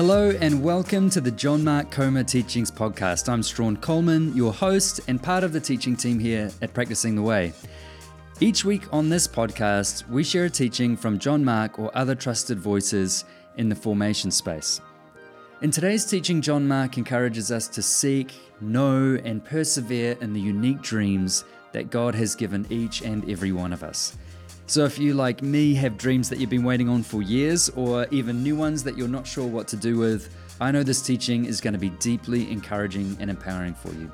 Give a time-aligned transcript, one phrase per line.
[0.00, 3.28] Hello and welcome to the John Mark Comer Teachings Podcast.
[3.28, 7.20] I'm Strahan Coleman, your host and part of the teaching team here at Practicing the
[7.20, 7.52] Way.
[8.40, 12.58] Each week on this podcast, we share a teaching from John Mark or other trusted
[12.58, 13.26] voices
[13.58, 14.80] in the formation space.
[15.60, 18.32] In today's teaching, John Mark encourages us to seek,
[18.62, 23.74] know, and persevere in the unique dreams that God has given each and every one
[23.74, 24.16] of us.
[24.70, 28.06] So, if you, like me, have dreams that you've been waiting on for years, or
[28.12, 31.44] even new ones that you're not sure what to do with, I know this teaching
[31.44, 34.12] is going to be deeply encouraging and empowering for you.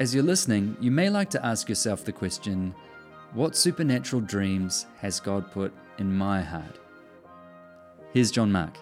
[0.00, 2.74] As you're listening, you may like to ask yourself the question
[3.34, 6.78] What supernatural dreams has God put in my heart?
[8.14, 8.78] Here's John Mark.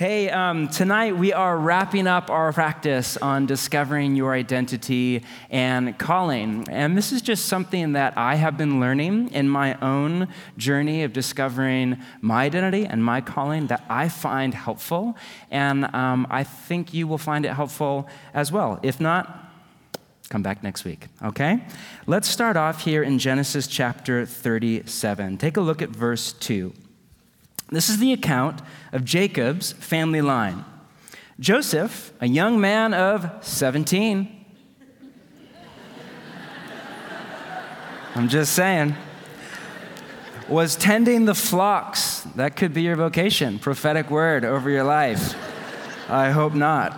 [0.00, 6.66] Hey, um, tonight we are wrapping up our practice on discovering your identity and calling.
[6.70, 11.12] And this is just something that I have been learning in my own journey of
[11.12, 15.18] discovering my identity and my calling that I find helpful.
[15.50, 18.80] And um, I think you will find it helpful as well.
[18.82, 19.52] If not,
[20.30, 21.62] come back next week, okay?
[22.06, 25.36] Let's start off here in Genesis chapter 37.
[25.36, 26.72] Take a look at verse 2.
[27.70, 30.64] This is the account of Jacob's family line.
[31.38, 34.36] Joseph, a young man of 17,
[38.16, 38.96] I'm just saying,
[40.48, 42.20] was tending the flocks.
[42.34, 45.36] That could be your vocation, prophetic word over your life.
[46.10, 46.96] I hope not.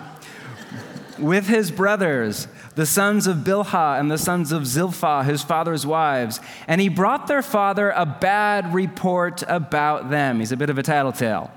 [1.18, 6.40] With his brothers, the sons of Bilhah and the sons of Zilpah, his father's wives.
[6.66, 10.38] And he brought their father a bad report about them.
[10.38, 11.50] He's a bit of a tattletale.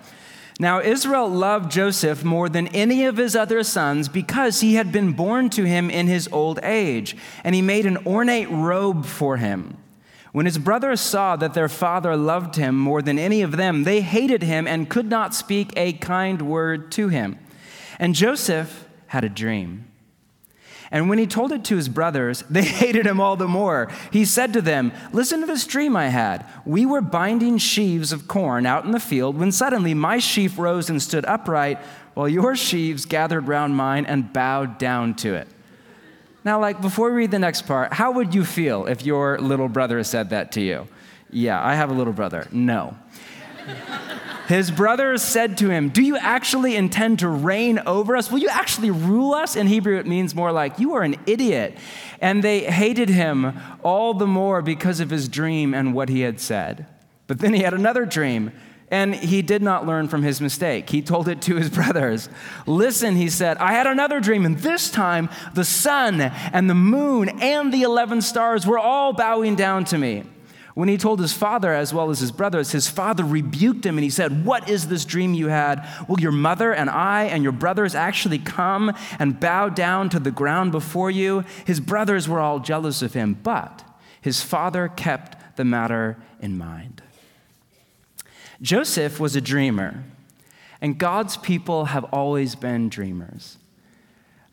[0.60, 5.12] Now, Israel loved Joseph more than any of his other sons because he had been
[5.12, 9.78] born to him in his old age, and he made an ornate robe for him.
[10.32, 14.02] When his brothers saw that their father loved him more than any of them, they
[14.02, 17.38] hated him and could not speak a kind word to him.
[18.00, 19.86] And Joseph had a dream.
[20.92, 23.90] And when he told it to his brothers, they hated him all the more.
[24.12, 26.46] He said to them, Listen to this dream I had.
[26.66, 30.90] We were binding sheaves of corn out in the field when suddenly my sheaf rose
[30.90, 31.80] and stood upright,
[32.14, 35.48] while your sheaves gathered round mine and bowed down to it.
[36.46, 39.68] Now, like, before we read the next part, how would you feel if your little
[39.68, 40.88] brother said that to you?
[41.32, 42.48] Yeah, I have a little brother.
[42.52, 42.96] No.
[44.48, 48.32] His brothers said to him, Do you actually intend to reign over us?
[48.32, 49.56] Will you actually rule us?
[49.56, 51.78] In Hebrew, it means more like, You are an idiot.
[52.22, 56.40] And they hated him all the more because of his dream and what he had
[56.40, 56.86] said.
[57.28, 58.52] But then he had another dream.
[58.92, 60.92] And he did not learn from his mistake.
[60.92, 62.30] He told it to his brothers.
[62.68, 67.30] Listen, he said, I had another dream, and this time the sun and the moon
[67.42, 70.24] and the 11 stars were all bowing down to me.
[70.76, 74.04] When he told his father as well as his brothers, his father rebuked him and
[74.04, 75.88] he said, What is this dream you had?
[76.10, 80.32] Will your mother and I and your brothers actually come and bow down to the
[80.32, 81.46] ground before you?
[81.66, 83.86] His brothers were all jealous of him, but
[84.20, 87.02] his father kept the matter in mind.
[88.62, 90.04] Joseph was a dreamer,
[90.82, 93.58] and God's people have always been dreamers.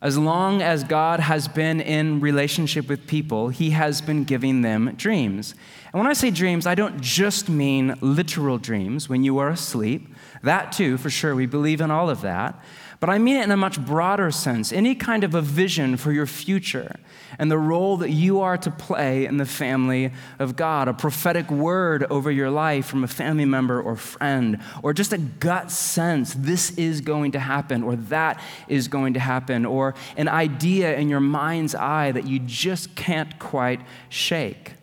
[0.03, 4.93] As long as God has been in relationship with people, he has been giving them
[4.97, 5.55] dreams.
[5.93, 10.13] And when I say dreams, I don't just mean literal dreams when you are asleep.
[10.43, 12.61] That too, for sure, we believe in all of that.
[13.03, 16.13] But I mean it in a much broader sense any kind of a vision for
[16.13, 16.95] your future
[17.37, 21.51] and the role that you are to play in the family of God, a prophetic
[21.51, 26.33] word over your life from a family member or friend, or just a gut sense
[26.33, 31.09] this is going to happen or that is going to happen, or an idea in
[31.09, 34.75] your mind's eye that you just can't quite shake.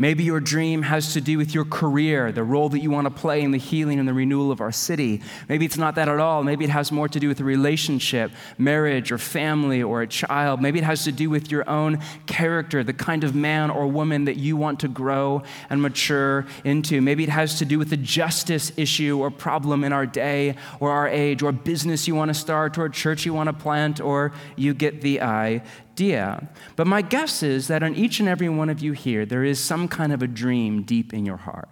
[0.00, 3.10] Maybe your dream has to do with your career, the role that you want to
[3.10, 5.20] play in the healing and the renewal of our city.
[5.48, 6.44] Maybe it's not that at all.
[6.44, 10.62] Maybe it has more to do with a relationship, marriage, or family, or a child.
[10.62, 14.26] Maybe it has to do with your own character, the kind of man or woman
[14.26, 17.00] that you want to grow and mature into.
[17.00, 20.92] Maybe it has to do with a justice issue or problem in our day or
[20.92, 24.00] our age, or business you want to start, or a church you want to plant,
[24.00, 25.64] or you get the idea
[25.98, 26.48] idea.
[26.76, 29.58] But my guess is that on each and every one of you here, there is
[29.58, 31.68] some kind of a dream deep in your heart.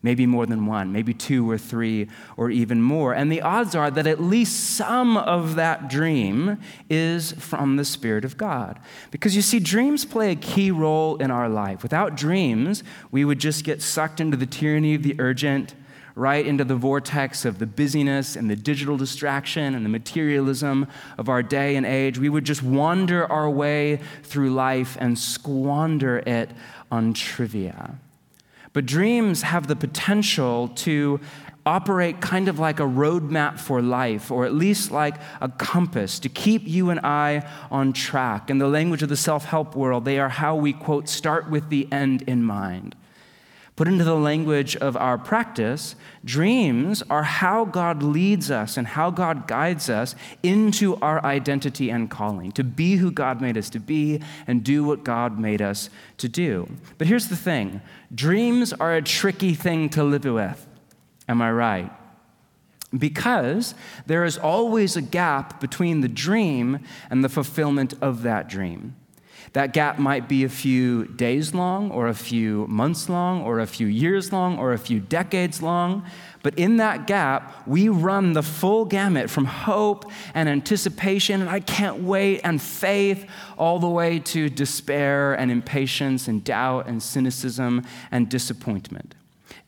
[0.00, 2.06] Maybe more than one, maybe two or three,
[2.36, 3.14] or even more.
[3.14, 6.58] And the odds are that at least some of that dream
[6.88, 8.78] is from the Spirit of God.
[9.10, 11.82] Because you see, dreams play a key role in our life.
[11.82, 15.74] Without dreams, we would just get sucked into the tyranny of the urgent
[16.18, 20.86] right into the vortex of the busyness and the digital distraction and the materialism
[21.16, 22.18] of our day and age.
[22.18, 26.50] We would just wander our way through life and squander it
[26.90, 27.98] on trivia.
[28.72, 31.20] But dreams have the potential to
[31.64, 36.28] operate kind of like a roadmap for life, or at least like a compass to
[36.28, 38.50] keep you and I on track.
[38.50, 41.68] In the language of the self help world, they are how we, quote, start with
[41.68, 42.96] the end in mind.
[43.78, 45.94] Put into the language of our practice,
[46.24, 52.10] dreams are how God leads us and how God guides us into our identity and
[52.10, 55.90] calling, to be who God made us to be and do what God made us
[56.16, 56.68] to do.
[56.98, 57.80] But here's the thing
[58.12, 60.66] dreams are a tricky thing to live with.
[61.28, 61.92] Am I right?
[62.92, 63.76] Because
[64.06, 66.80] there is always a gap between the dream
[67.10, 68.96] and the fulfillment of that dream.
[69.52, 73.66] That gap might be a few days long, or a few months long, or a
[73.66, 76.04] few years long, or a few decades long.
[76.42, 81.60] But in that gap, we run the full gamut from hope and anticipation, and I
[81.60, 87.84] can't wait, and faith, all the way to despair and impatience and doubt and cynicism
[88.10, 89.14] and disappointment.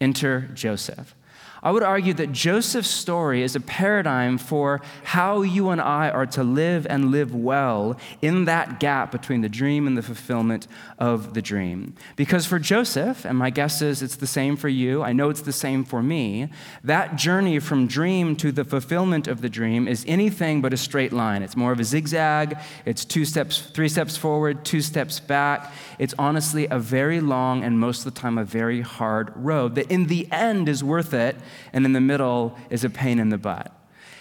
[0.01, 1.15] Enter Joseph.
[1.63, 6.27] I would argue that Joseph's story is a paradigm for how you and I are
[6.27, 10.67] to live and live well in that gap between the dream and the fulfillment
[10.99, 11.95] of the dream.
[12.17, 15.43] Because for Joseph, and my guess is it's the same for you, I know it's
[15.43, 16.49] the same for me,
[16.83, 21.13] that journey from dream to the fulfillment of the dream is anything but a straight
[21.13, 21.43] line.
[21.43, 25.73] It's more of a zigzag, it's two steps, three steps forward, two steps back.
[25.99, 29.91] It's honestly a very long and most of the time a very hard road that
[29.91, 31.37] in the end is worth it
[31.73, 33.73] and in the middle is a pain in the butt.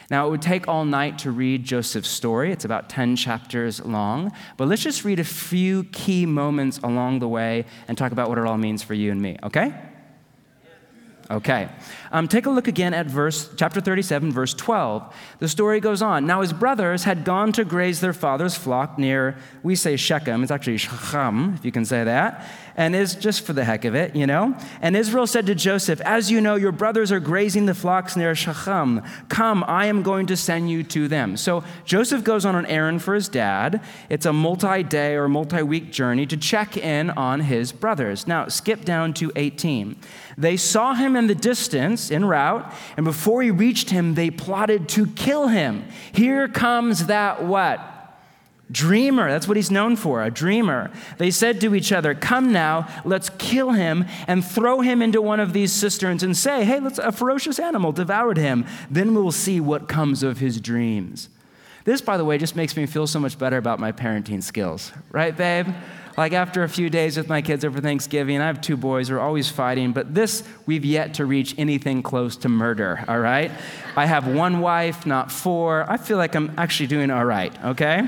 [0.09, 2.51] Now, it would take all night to read Joseph's story.
[2.51, 4.31] It's about 10 chapters long.
[4.57, 8.39] But let's just read a few key moments along the way and talk about what
[8.39, 9.73] it all means for you and me, okay?
[11.31, 11.69] Okay.
[12.11, 15.15] Um, take a look again at verse chapter 37, verse 12.
[15.37, 16.25] The story goes on.
[16.25, 20.51] Now his brothers had gone to graze their father's flock near, we say Shechem, it's
[20.51, 22.49] actually Shechem, if you can say that
[22.79, 24.55] and is just for the heck of it, you know.
[24.81, 28.33] And Israel said to Joseph, As you know, your brothers are grazing the flocks near
[28.33, 29.01] Shechem.
[29.27, 31.35] Come, I am going to send you to them.
[31.35, 33.83] So Joseph goes on an errand for his dad.
[34.09, 38.27] It's a multi day or multi week journey to check in on his brothers.
[38.27, 39.97] Now, skip down to 18.
[40.39, 44.87] They saw him in the distance en route, and before he reached him, they plotted
[44.89, 45.85] to kill him.
[46.13, 47.81] Here comes that what?
[48.71, 50.91] Dreamer, that's what he's known for, a dreamer.
[51.17, 55.41] They said to each other, Come now, let's kill him and throw him into one
[55.41, 58.65] of these cisterns and say, Hey, let's, a ferocious animal devoured him.
[58.89, 61.27] Then we'll see what comes of his dreams.
[61.83, 64.93] This, by the way, just makes me feel so much better about my parenting skills,
[65.11, 65.67] right, babe?
[66.19, 69.21] Like after a few days with my kids over Thanksgiving, I have two boys, we're
[69.21, 73.49] always fighting, but this, we've yet to reach anything close to murder, all right?
[73.95, 75.89] I have one wife, not four.
[75.89, 78.05] I feel like I'm actually doing all right, okay?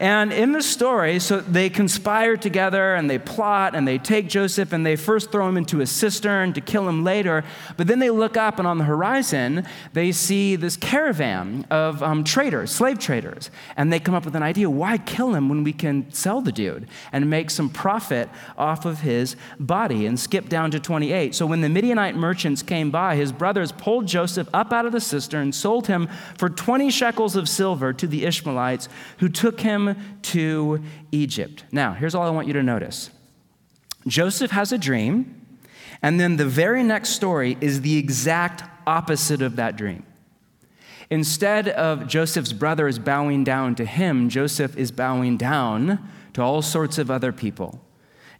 [0.00, 4.72] And in the story, so they conspire together and they plot and they take Joseph
[4.72, 7.44] and they first throw him into a cistern to kill him later.
[7.76, 12.24] But then they look up and on the horizon, they see this caravan of um,
[12.24, 13.50] traders, slave traders.
[13.76, 16.50] And they come up with an idea why kill him when we can sell the
[16.50, 20.06] dude and make some profit off of his body?
[20.06, 21.34] And skip down to 28.
[21.34, 25.00] So when the Midianite merchants came by, his brothers pulled Joseph up out of the
[25.00, 26.08] cistern, sold him
[26.38, 28.88] for 20 shekels of silver to the Ishmaelites,
[29.18, 29.89] who took him
[30.22, 30.82] to
[31.12, 31.64] Egypt.
[31.72, 33.10] Now, here's all I want you to notice
[34.06, 35.46] Joseph has a dream,
[36.02, 40.04] and then the very next story is the exact opposite of that dream.
[41.10, 45.98] Instead of Joseph's brothers bowing down to him, Joseph is bowing down
[46.34, 47.80] to all sorts of other people.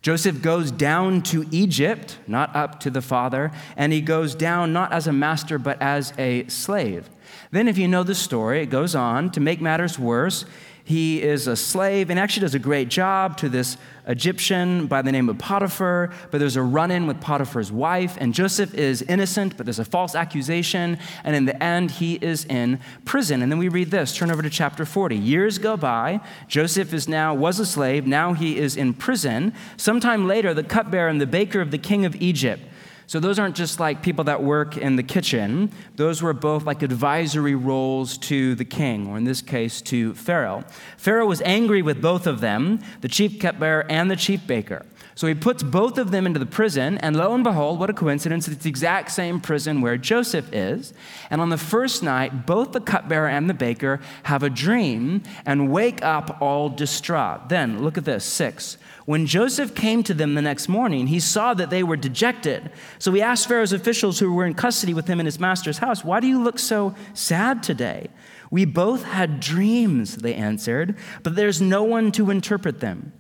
[0.03, 4.93] Joseph goes down to Egypt, not up to the father, and he goes down not
[4.93, 7.11] as a master, but as a slave.
[7.51, 10.47] Then, if you know the story, it goes on to make matters worse.
[10.91, 13.77] He is a slave and actually does a great job to this
[14.09, 18.35] Egyptian by the name of Potiphar, but there's a run in with Potiphar's wife, and
[18.35, 22.81] Joseph is innocent, but there's a false accusation, and in the end, he is in
[23.05, 23.41] prison.
[23.41, 25.15] And then we read this turn over to chapter 40.
[25.15, 26.19] Years go by,
[26.49, 29.55] Joseph is now, was a slave, now he is in prison.
[29.77, 32.65] Sometime later, the cupbearer and the baker of the king of Egypt
[33.11, 35.73] so those aren't just like people that work in the kitchen.
[35.97, 40.63] Those were both like advisory roles to the king, or in this case, to Pharaoh.
[40.97, 44.87] Pharaoh was angry with both of them, the chief cupbearer and the chief baker.
[45.17, 47.93] So he puts both of them into the prison, and lo and behold, what a
[47.93, 50.95] coincidence, it's the exact same prison where Joseph is.
[51.31, 55.73] And on the first night, both the cupbearer and the baker have a dream and
[55.73, 57.49] wake up all distraught.
[57.49, 58.79] Then, look at this six.
[59.11, 62.71] When Joseph came to them the next morning, he saw that they were dejected.
[63.01, 66.05] So he asked Pharaoh's officials who were in custody with him in his master's house,
[66.05, 68.07] Why do you look so sad today?
[68.53, 73.13] We both had dreams, they answered, but there's no one to interpret them.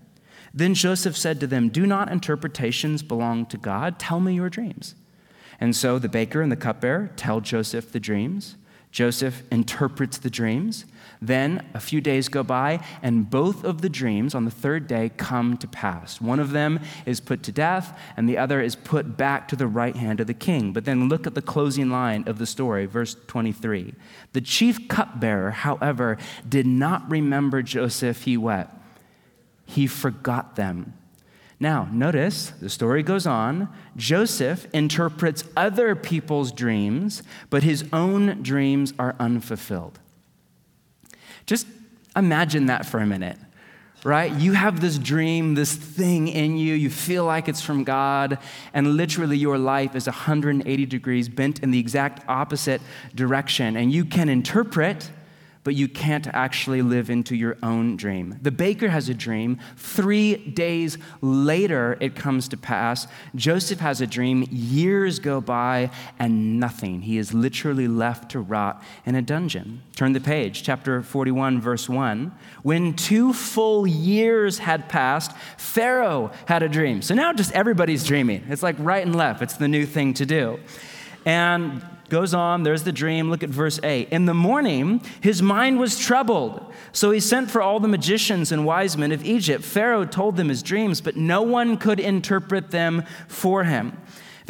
[0.55, 3.99] Then Joseph said to them, Do not interpretations belong to God?
[3.99, 4.95] Tell me your dreams.
[5.59, 8.57] And so the baker and the cupbearer tell Joseph the dreams.
[8.93, 10.85] Joseph interprets the dreams.
[11.23, 15.11] Then a few days go by, and both of the dreams on the third day
[15.17, 16.19] come to pass.
[16.21, 19.67] One of them is put to death, and the other is put back to the
[19.67, 20.73] right hand of the king.
[20.73, 23.95] But then look at the closing line of the story, verse 23.
[24.33, 26.17] The chief cupbearer, however,
[26.49, 28.75] did not remember Joseph, he wept.
[29.67, 30.95] He forgot them.
[31.63, 33.69] Now, notice the story goes on.
[33.95, 39.99] Joseph interprets other people's dreams, but his own dreams are unfulfilled.
[41.47, 41.67] Just
[42.17, 43.39] imagine that for a minute,
[44.05, 44.33] right?
[44.33, 48.39] You have this dream, this thing in you, you feel like it's from God,
[48.75, 52.81] and literally your life is 180 degrees bent in the exact opposite
[53.15, 55.11] direction, and you can interpret
[55.63, 58.39] but you can't actually live into your own dream.
[58.41, 59.59] The baker has a dream.
[59.77, 63.07] Three days later, it comes to pass.
[63.35, 64.47] Joseph has a dream.
[64.51, 67.03] Years go by and nothing.
[67.03, 69.83] He is literally left to rot in a dungeon.
[69.97, 72.33] Turn the page, chapter 41, verse 1.
[72.63, 77.03] When two full years had passed, Pharaoh had a dream.
[77.03, 78.45] So now just everybody's dreaming.
[78.49, 80.59] It's like right and left, it's the new thing to do.
[81.27, 83.31] And Goes on, there's the dream.
[83.31, 84.09] Look at verse 8.
[84.11, 86.61] In the morning, his mind was troubled.
[86.91, 89.65] So he sent for all the magicians and wise men of Egypt.
[89.65, 93.97] Pharaoh told them his dreams, but no one could interpret them for him.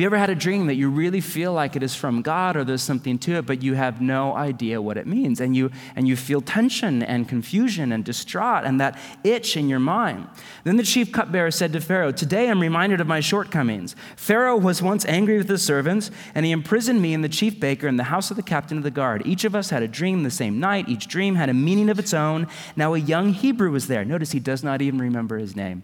[0.01, 2.57] Have you ever had a dream that you really feel like it is from God
[2.57, 5.43] or there's something to it, but you have no idea what it means?
[5.43, 9.79] And you, and you feel tension and confusion and distraught and that itch in your
[9.79, 10.27] mind.
[10.65, 13.95] Then the chief cupbearer said to Pharaoh, Today I'm reminded of my shortcomings.
[14.17, 17.87] Pharaoh was once angry with his servants, and he imprisoned me and the chief baker
[17.87, 19.21] in the house of the captain of the guard.
[19.27, 20.89] Each of us had a dream the same night.
[20.89, 22.47] Each dream had a meaning of its own.
[22.75, 24.07] Now a young Hebrew was there.
[24.07, 25.83] Notice he does not even remember his name.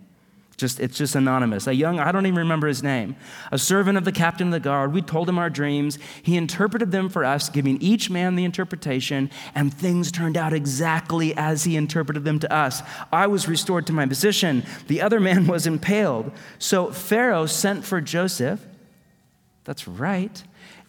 [0.57, 1.67] Just, it's just anonymous.
[1.67, 3.15] A young, I don't even remember his name,
[3.53, 4.95] a servant of the captain of the guard.
[4.95, 5.99] We told him our dreams.
[6.23, 11.37] He interpreted them for us, giving each man the interpretation, and things turned out exactly
[11.37, 12.83] as he interpreted them to us.
[13.13, 14.65] I was restored to my position.
[14.87, 16.33] The other man was impaled.
[16.59, 18.65] So Pharaoh sent for Joseph.
[19.65, 20.43] That's right.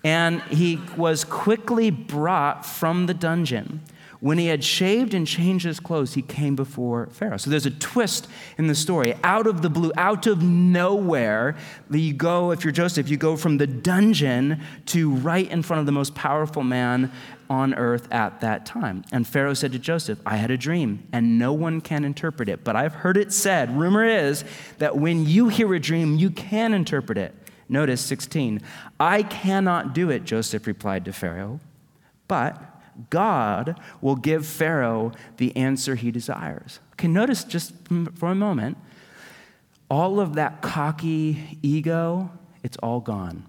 [0.05, 3.81] And he was quickly brought from the dungeon.
[4.19, 7.37] When he had shaved and changed his clothes, he came before Pharaoh.
[7.37, 9.13] So there's a twist in the story.
[9.23, 11.55] Out of the blue, out of nowhere,
[11.91, 15.85] you go, if you're Joseph, you go from the dungeon to right in front of
[15.85, 17.11] the most powerful man
[17.49, 19.05] on earth at that time.
[19.11, 22.63] And Pharaoh said to Joseph, I had a dream, and no one can interpret it.
[22.63, 24.43] But I've heard it said, rumor is,
[24.79, 27.35] that when you hear a dream, you can interpret it.
[27.69, 28.61] Notice 16.
[28.99, 31.59] I cannot do it, Joseph replied to Pharaoh,
[32.27, 32.76] but
[33.09, 36.79] God will give Pharaoh the answer he desires.
[36.93, 37.73] Okay, notice just
[38.15, 38.77] for a moment,
[39.89, 42.31] all of that cocky ego,
[42.63, 43.45] it's all gone.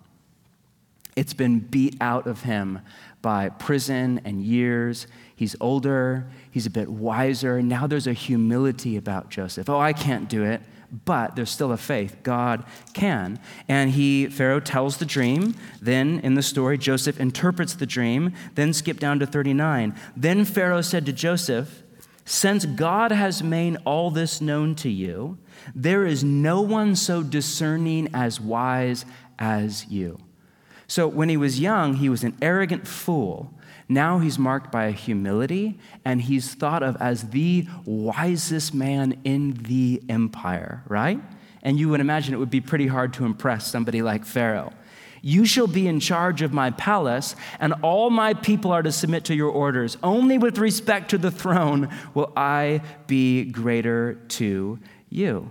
[1.16, 2.78] It's been beat out of him
[3.22, 5.08] by prison and years.
[5.34, 7.60] He's older, he's a bit wiser.
[7.60, 9.68] Now there's a humility about Joseph.
[9.68, 12.16] Oh, I can't do it but there's still a faith.
[12.22, 12.64] God
[12.94, 13.38] can.
[13.68, 15.54] And he, Pharaoh tells the dream.
[15.80, 18.32] Then in the story, Joseph interprets the dream.
[18.54, 19.94] Then skip down to 39.
[20.16, 21.82] Then Pharaoh said to Joseph,
[22.24, 25.38] Since God has made all this known to you,
[25.74, 29.04] there is no one so discerning as wise
[29.38, 30.18] as you.
[30.86, 33.52] So when he was young, he was an arrogant fool
[33.88, 39.54] now he's marked by a humility, and he's thought of as the wisest man in
[39.54, 41.20] the empire, right?
[41.62, 44.72] And you would imagine it would be pretty hard to impress somebody like Pharaoh.
[45.22, 49.24] You shall be in charge of my palace, and all my people are to submit
[49.24, 49.96] to your orders.
[50.02, 54.78] Only with respect to the throne will I be greater to
[55.08, 55.48] you.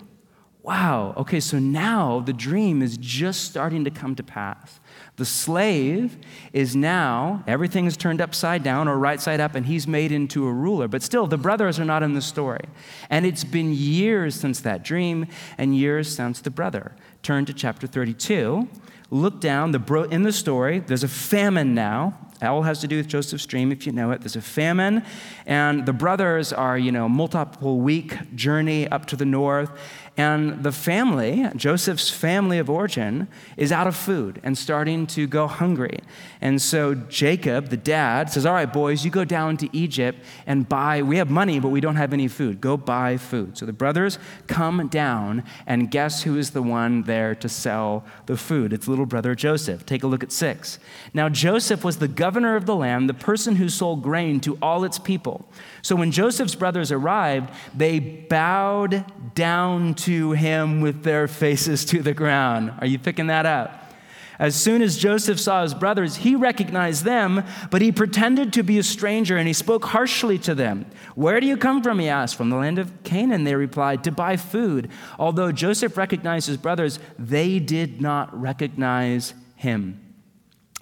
[0.68, 4.82] Wow, okay, so now the dream is just starting to come to pass.
[5.16, 6.18] The slave
[6.52, 10.46] is now, everything is turned upside down or right side up, and he's made into
[10.46, 10.90] a ruler.
[10.90, 12.66] But still, the brothers are not in the story.
[13.10, 16.92] And it's been years since that dream and years since the brother.
[17.24, 18.68] Turn to chapter 32.
[19.10, 20.80] Look down the bro- in the story.
[20.80, 22.18] There's a famine now.
[22.42, 24.22] All has to do with Joseph's dream, if you know it.
[24.22, 25.04] There's a famine,
[25.48, 29.72] and the brothers are, you know, multiple week journey up to the north,
[30.18, 35.46] and the family, Joseph's family of origin, is out of food and starting to go
[35.46, 36.00] hungry.
[36.42, 40.68] And so Jacob, the dad, says, All right, boys, you go down to Egypt and
[40.68, 41.04] buy.
[41.04, 42.60] We have money, but we don't have any food.
[42.60, 43.60] Go buy food.
[43.60, 48.38] So the brothers come down, and guess who is the one there to sell the
[48.38, 48.74] food?
[48.74, 49.86] It's little brother Joseph.
[49.86, 50.80] Take a look at six.
[51.14, 54.84] Now, Joseph was the governor of the land, the person who sold grain to all
[54.84, 55.48] its people.
[55.88, 62.14] So when Joseph's brothers arrived, they bowed down to him with their faces to the
[62.14, 62.74] ground.
[62.80, 63.94] Are you picking that up?
[64.38, 67.42] As soon as Joseph saw his brothers, he recognized them,
[67.72, 70.88] but he pretended to be a stranger and he spoke harshly to them.
[71.16, 72.00] Where do you come from?
[72.00, 72.36] He asked.
[72.36, 74.90] From the land of Canaan, they replied, to buy food.
[75.18, 80.02] Although Joseph recognized his brothers, they did not recognize him.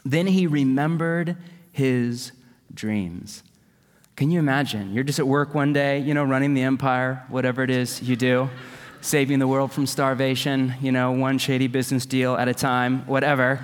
[0.03, 1.37] Then he remembered
[1.71, 2.31] his
[2.73, 3.43] dreams.
[4.15, 4.93] Can you imagine?
[4.93, 8.15] You're just at work one day, you know, running the empire, whatever it is you
[8.15, 8.49] do
[9.05, 13.63] saving the world from starvation, you know, one shady business deal at a time, whatever.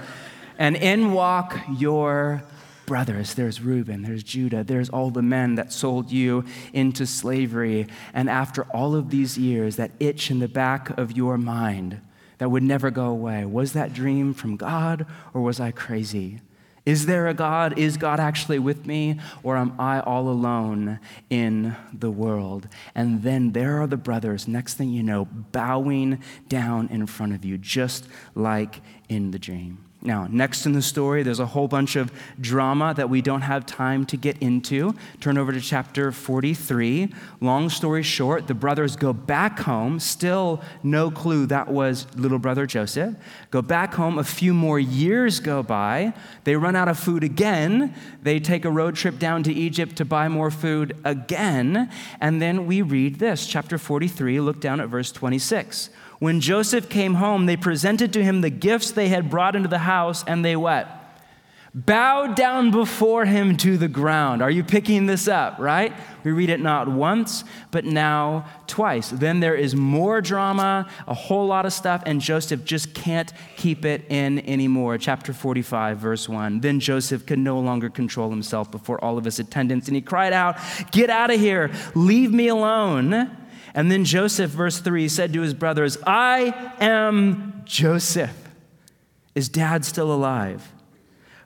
[0.60, 2.44] And in walk your
[2.86, 3.34] brothers.
[3.34, 7.88] There's Reuben, there's Judah, there's all the men that sold you into slavery.
[8.14, 12.02] And after all of these years, that itch in the back of your mind
[12.38, 16.42] that would never go away was that dream from God or was I crazy?
[16.86, 17.78] Is there a God?
[17.78, 19.20] Is God actually with me?
[19.44, 22.68] Or am I all alone in the world?
[22.96, 27.46] And then there are the brothers, next thing you know, bowing down in front of
[27.46, 29.91] you, just like in the dream.
[30.04, 33.68] Now, next in the story, there's a whole bunch of drama that we don't have
[33.68, 34.96] time to get into.
[35.20, 37.14] Turn over to chapter 43.
[37.40, 42.66] Long story short, the brothers go back home, still no clue that was little brother
[42.66, 43.14] Joseph.
[43.52, 46.14] Go back home, a few more years go by.
[46.46, 47.94] They run out of food again.
[48.24, 51.92] They take a road trip down to Egypt to buy more food again.
[52.20, 55.92] And then we read this, chapter 43, look down at verse 26.
[56.22, 59.80] When Joseph came home, they presented to him the gifts they had brought into the
[59.80, 60.88] house, and they what?
[61.74, 64.44] Bowed down before him to the ground.
[64.44, 65.92] Are you picking this up, right?
[66.24, 69.10] We read it not once, but now twice.
[69.10, 73.84] Then there is more drama, a whole lot of stuff, and Joseph just can't keep
[73.84, 75.00] it in anymore.
[75.00, 76.60] Chapter 45, verse 1.
[76.60, 80.34] Then Joseph could no longer control himself before all of his attendants, and he cried
[80.34, 80.60] out,
[80.92, 83.38] Get out of here, leave me alone.
[83.74, 88.38] And then Joseph, verse 3, said to his brothers, I am Joseph.
[89.34, 90.74] Is dad still alive?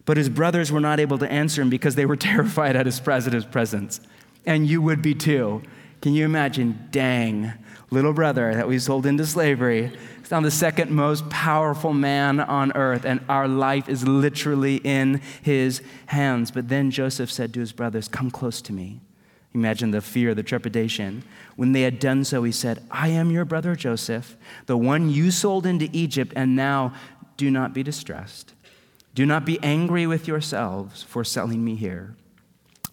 [0.06, 2.99] But his brothers were not able to answer him because they were terrified at his
[2.99, 3.99] presence.
[4.45, 5.63] And you would be too.
[6.02, 6.88] Can you imagine?
[6.91, 7.54] Dang,
[7.89, 9.91] little brother that we sold into slavery
[10.23, 15.21] is now the second most powerful man on earth, and our life is literally in
[15.41, 16.52] his hands.
[16.52, 19.02] But then Joseph said to his brothers, Come close to me.
[19.56, 21.24] Imagine the fear, the trepidation.
[21.56, 25.32] When they had done so, he said, I am your brother Joseph, the one you
[25.32, 26.94] sold into Egypt, and now
[27.38, 28.54] do not be distressed.
[29.13, 32.18] Do not be angry with yourselves for selling me here,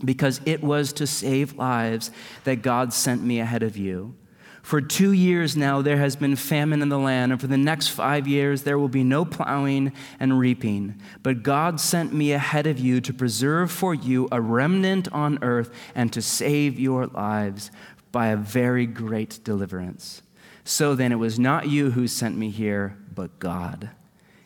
[0.04, 2.12] because it was to save lives
[2.44, 4.14] that God sent me ahead of you.
[4.62, 7.88] For two years now, there has been famine in the land, and for the next
[7.88, 11.00] five years, there will be no plowing and reaping.
[11.22, 15.74] But God sent me ahead of you to preserve for you a remnant on earth
[15.96, 17.72] and to save your lives
[18.12, 20.22] by a very great deliverance.
[20.64, 23.90] So then, it was not you who sent me here, but God.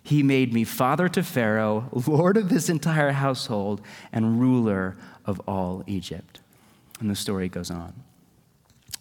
[0.03, 5.85] He made me father to Pharaoh, lord of this entire household, and ruler of all
[5.87, 6.41] Egypt.
[7.01, 8.06] And the story goes on.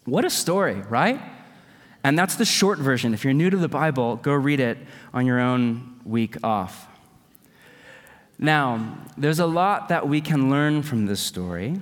[0.06, 1.20] What a story, right?
[2.04, 3.12] And that's the short version.
[3.12, 4.78] If you're new to the Bible, go read it
[5.12, 6.86] on your own week off.
[8.38, 11.80] Now, there's a lot that we can learn from this story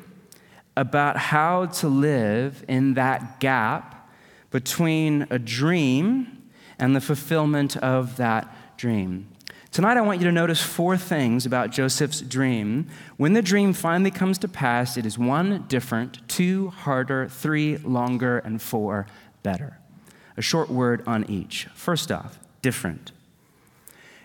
[0.74, 4.08] about how to live in that gap
[4.50, 6.44] between a dream
[6.78, 9.28] and the fulfillment of that dream.
[9.74, 12.86] Tonight, I want you to notice four things about Joseph's dream.
[13.16, 18.38] When the dream finally comes to pass, it is one, different, two, harder, three, longer,
[18.38, 19.08] and four,
[19.42, 19.80] better.
[20.36, 21.64] A short word on each.
[21.74, 23.10] First off, different.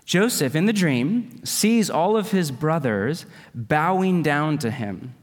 [0.05, 5.15] Joseph, in the dream, sees all of his brothers bowing down to him,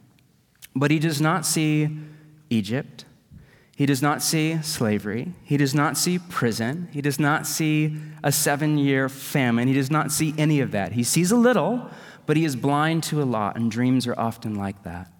[0.74, 1.96] but he does not see
[2.50, 3.04] Egypt.
[3.76, 5.34] He does not see slavery.
[5.44, 6.88] He does not see prison.
[6.92, 9.68] He does not see a seven year famine.
[9.68, 10.92] He does not see any of that.
[10.92, 11.90] He sees a little,
[12.24, 15.12] but he is blind to a lot, and dreams are often like that.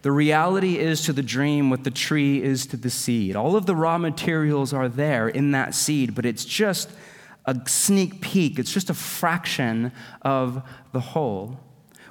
[0.00, 3.36] The reality is to the dream what the tree is to the seed.
[3.36, 6.90] All of the raw materials are there in that seed, but it's just
[7.44, 11.60] a sneak peek, it's just a fraction of the whole.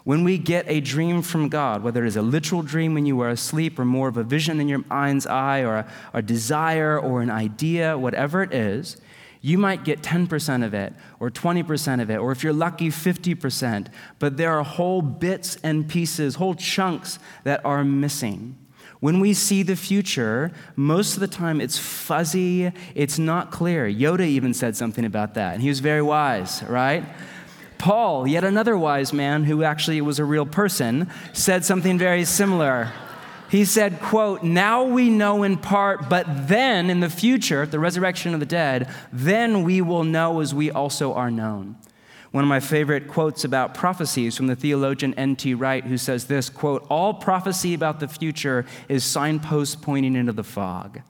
[0.10, 3.22] When we get a dream from God, whether it is a literal dream when you
[3.22, 6.98] are asleep, or more of a vision in your mind's eye, or a, a desire,
[6.98, 8.98] or an idea, whatever it is,
[9.42, 13.86] you might get 10% of it, or 20% of it, or if you're lucky, 50%.
[14.18, 18.58] But there are whole bits and pieces, whole chunks that are missing.
[19.02, 23.88] When we see the future, most of the time it's fuzzy, it's not clear.
[23.88, 27.04] Yoda even said something about that, and he was very wise, right?
[27.80, 32.92] Paul, yet another wise man who actually was a real person, said something very similar.
[33.50, 38.36] He said, quote, now we know in part, but then in the future, the resurrection
[38.36, 41.78] of the dead, then we will know as we also are known.
[42.32, 45.56] One of my favorite quotes about prophecies from the theologian N.T.
[45.56, 50.44] Wright, who says this quote, All prophecy about the future is signposts pointing into the
[50.44, 51.02] fog.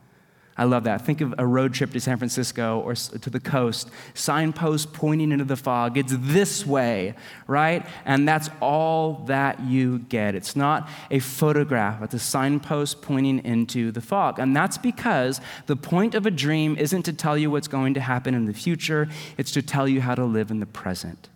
[0.56, 1.06] I love that.
[1.06, 5.46] Think of a road trip to San Francisco or to the coast, signposts pointing into
[5.46, 5.96] the fog.
[5.96, 7.14] It's this way,
[7.46, 7.86] right?
[8.04, 10.34] And that's all that you get.
[10.34, 14.38] It's not a photograph, it's a signpost pointing into the fog.
[14.38, 18.00] And that's because the point of a dream isn't to tell you what's going to
[18.00, 19.08] happen in the future,
[19.38, 21.29] it's to tell you how to live in the present.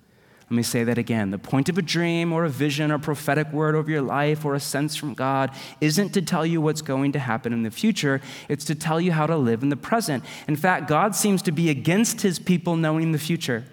[0.54, 1.32] Let me say that again.
[1.32, 4.54] The point of a dream or a vision or prophetic word over your life or
[4.54, 8.20] a sense from God isn't to tell you what's going to happen in the future,
[8.48, 10.22] it's to tell you how to live in the present.
[10.46, 13.64] In fact, God seems to be against his people knowing the future.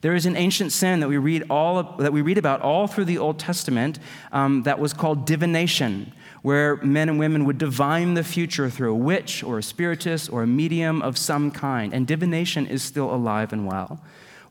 [0.00, 3.04] There is an ancient sin that we read, all, that we read about all through
[3.04, 3.98] the Old Testament
[4.32, 8.96] um, that was called divination, where men and women would divine the future through a
[8.96, 11.92] witch or a spiritist or a medium of some kind.
[11.92, 14.00] And divination is still alive and well.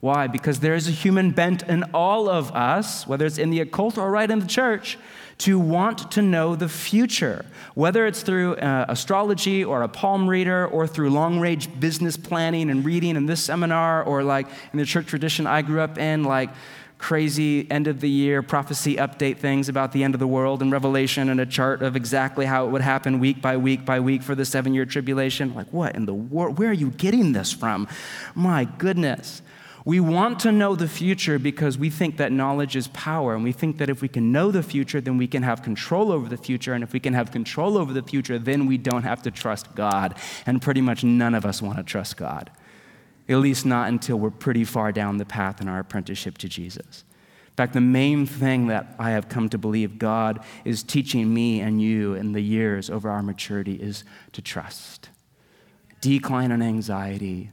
[0.02, 0.28] Why?
[0.28, 3.98] Because there is a human bent in all of us, whether it's in the occult
[3.98, 4.98] or right in the church,
[5.40, 10.68] to want to know the future, whether it's through uh, astrology or a palm reader
[10.68, 14.86] or through long range business planning and reading in this seminar or like in the
[14.86, 16.50] church tradition I grew up in, like
[16.98, 20.70] crazy end of the year prophecy update things about the end of the world and
[20.70, 24.22] Revelation and a chart of exactly how it would happen week by week by week
[24.22, 25.56] for the seven year tribulation.
[25.56, 26.60] Like, what in the world?
[26.60, 27.88] Where are you getting this from?
[28.36, 29.42] My goodness.
[29.86, 33.52] We want to know the future because we think that knowledge is power, and we
[33.52, 36.38] think that if we can know the future, then we can have control over the
[36.38, 36.74] future.
[36.74, 39.74] And if we can have control over the future, then we don't have to trust
[39.76, 40.16] God.
[40.46, 42.52] And pretty much none of us want to trust God,
[43.28, 47.04] at least not until we're pretty far down the path in our apprenticeship to Jesus.
[47.48, 51.60] In fact, the main thing that I have come to believe God is teaching me
[51.60, 55.10] and you in the years over our maturity is to trust.
[56.00, 57.52] Decline in anxiety,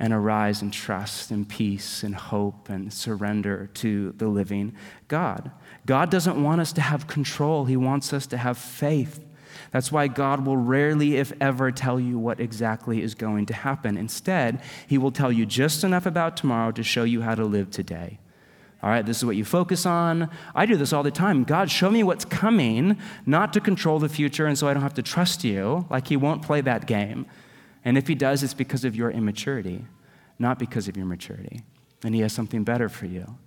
[0.00, 4.74] and arise in trust and peace and hope and surrender to the living
[5.08, 5.50] God.
[5.86, 9.24] God doesn't want us to have control, He wants us to have faith.
[9.70, 13.96] That's why God will rarely, if ever, tell you what exactly is going to happen.
[13.96, 17.70] Instead, He will tell you just enough about tomorrow to show you how to live
[17.70, 18.18] today.
[18.80, 20.30] All right, this is what you focus on.
[20.54, 21.42] I do this all the time.
[21.42, 24.94] God, show me what's coming, not to control the future, and so I don't have
[24.94, 25.86] to trust you.
[25.90, 27.26] Like He won't play that game.
[27.84, 29.84] And if he does, it's because of your immaturity,
[30.38, 31.62] not because of your maturity.
[32.02, 33.38] And he has something better for you.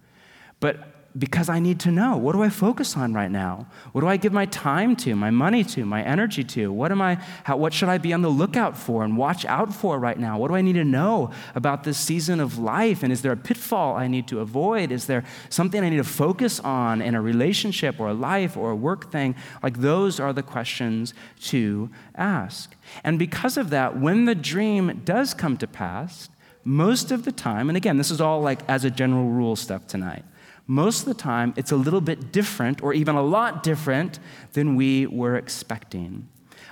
[0.60, 3.68] But because I need to know what do I focus on right now?
[3.92, 6.72] What do I give my time to, my money to, my energy to?
[6.72, 9.74] What am I how, what should I be on the lookout for and watch out
[9.74, 10.38] for right now?
[10.38, 13.04] What do I need to know about this season of life?
[13.04, 14.92] And is there a pitfall I need to avoid?
[14.92, 18.72] Is there something I need to focus on in a relationship or a life or
[18.72, 19.36] a work thing?
[19.62, 22.74] Like those are the questions to ask.
[23.04, 26.30] And because of that, when the dream does come to pass,
[26.64, 29.88] most of the time, and again, this is all like as a general rule stuff
[29.88, 30.24] tonight
[30.72, 34.20] most of the time it's a little bit different or even a lot different
[34.54, 36.30] than we were expecting.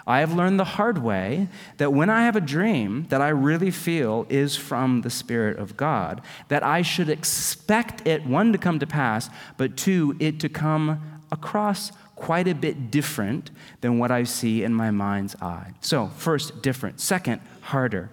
[0.07, 3.71] I have learned the hard way that when I have a dream that I really
[3.71, 8.79] feel is from the Spirit of God, that I should expect it, one, to come
[8.79, 14.23] to pass, but two, it to come across quite a bit different than what I
[14.23, 15.73] see in my mind's eye.
[15.81, 17.01] So, first, different.
[17.01, 18.09] Second, harder.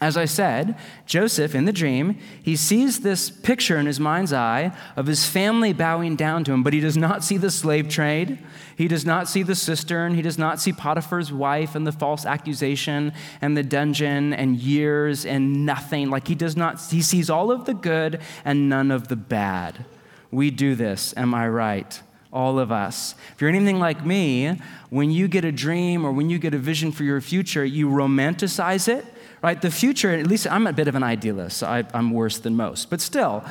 [0.00, 4.70] As I said, Joseph, in the dream, he sees this picture in his mind's eye
[4.94, 8.38] of his family bowing down to him, but he does not see the slave trade.
[8.76, 10.14] He does not see the cistern.
[10.14, 15.26] He does not see Potiphar's wife and the false accusation and the dungeon and years
[15.26, 16.10] and nothing.
[16.10, 19.84] Like he does not, he sees all of the good and none of the bad.
[20.30, 22.00] We do this, am I right?
[22.30, 23.14] all of us.
[23.34, 26.58] If you're anything like me, when you get a dream or when you get a
[26.58, 29.02] vision for your future, you romanticize it
[29.42, 29.60] right?
[29.60, 31.58] The future, at least I'm a bit of an idealist.
[31.58, 32.90] So I, I'm worse than most.
[32.90, 33.44] But still,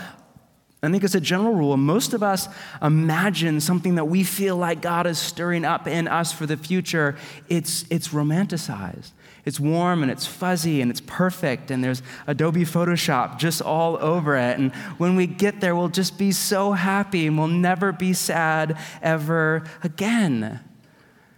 [0.83, 2.47] I think as a general rule, most of us
[2.81, 7.15] imagine something that we feel like God is stirring up in us for the future.
[7.49, 9.11] It's, it's romanticized.
[9.43, 14.35] It's warm and it's fuzzy and it's perfect, and there's Adobe Photoshop just all over
[14.35, 14.59] it.
[14.59, 18.77] And when we get there, we'll just be so happy and we'll never be sad
[19.01, 20.59] ever again.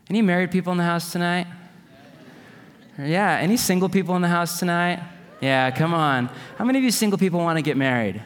[0.09, 1.45] Any married people in the house tonight?
[2.99, 5.01] Yeah, any single people in the house tonight?
[5.39, 6.29] Yeah, come on.
[6.57, 8.21] How many of you single people want to get married?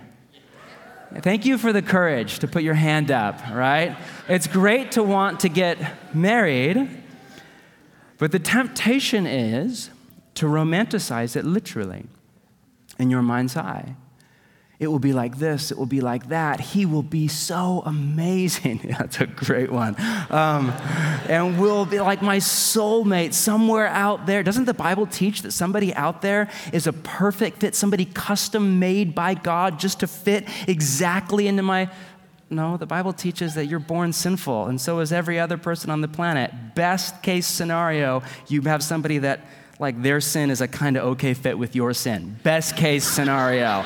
[1.20, 3.96] Thank you for the courage to put your hand up, right?
[4.28, 6.90] It's great to want to get married,
[8.18, 9.92] but the temptation is
[10.36, 12.08] to romanticize it literally
[12.98, 13.96] in your mind's eye.
[14.84, 16.60] It will be like this, it will be like that.
[16.60, 18.82] He will be so amazing.
[19.00, 19.96] That's a great one.
[20.30, 20.72] Um,
[21.30, 24.44] and will be like my soulmate somewhere out there.
[24.44, 29.16] Doesn't the Bible teach that somebody out there is a perfect fit, somebody custom made
[29.16, 31.90] by God just to fit exactly into my
[32.50, 36.02] no, the Bible teaches that you're born sinful, and so is every other person on
[36.02, 36.52] the planet.
[36.76, 39.40] Best case scenario, you have somebody that,
[39.80, 42.38] like, their sin is a kind of okay fit with your sin.
[42.44, 43.84] Best case scenario,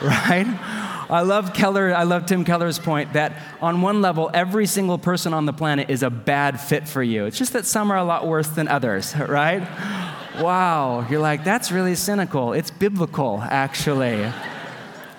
[0.02, 0.46] right?
[1.10, 5.34] I love Keller, I love Tim Keller's point that on one level, every single person
[5.34, 7.24] on the planet is a bad fit for you.
[7.26, 9.60] It's just that some are a lot worse than others, right?
[10.40, 12.52] Wow, you're like, that's really cynical.
[12.52, 14.32] It's biblical, actually.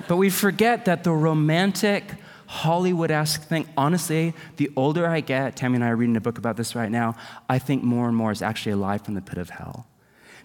[0.07, 2.05] But we forget that the romantic,
[2.47, 3.67] Hollywood esque thing.
[3.77, 6.89] Honestly, the older I get, Tammy and I are reading a book about this right
[6.89, 7.15] now,
[7.47, 9.85] I think more and more is actually alive from the pit of hell.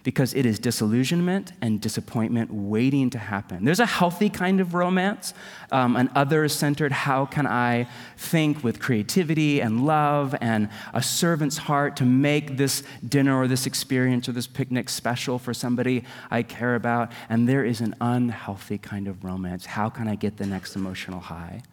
[0.07, 3.65] Because it is disillusionment and disappointment waiting to happen.
[3.65, 5.33] There's a healthy kind of romance,
[5.69, 11.57] um, an other centered, how can I think with creativity and love and a servant's
[11.57, 16.41] heart to make this dinner or this experience or this picnic special for somebody I
[16.41, 17.11] care about.
[17.27, 19.65] And there is an unhealthy kind of romance.
[19.65, 21.63] How can I get the next emotional high?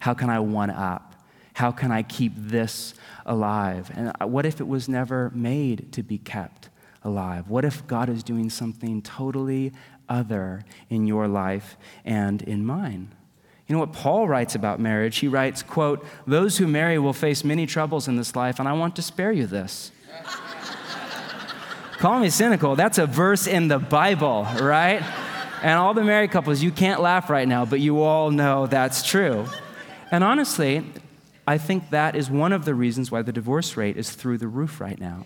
[0.00, 1.14] How can I one up?
[1.54, 2.94] How can I keep this
[3.24, 3.88] alive?
[3.94, 6.70] And uh, what if it was never made to be kept
[7.04, 7.48] alive?
[7.48, 9.72] What if God is doing something totally
[10.08, 13.14] other in your life and in mine?
[13.66, 15.18] You know what Paul writes about marriage?
[15.18, 18.72] He writes, quote, "Those who marry will face many troubles in this life, and I
[18.72, 19.92] want to spare you this."
[21.98, 22.74] Call me cynical.
[22.74, 25.02] That's a verse in the Bible, right?
[25.62, 29.04] And all the married couples, you can't laugh right now, but you all know that's
[29.04, 29.46] true.
[30.10, 30.84] And honestly,
[31.46, 34.48] I think that is one of the reasons why the divorce rate is through the
[34.48, 35.24] roof right now.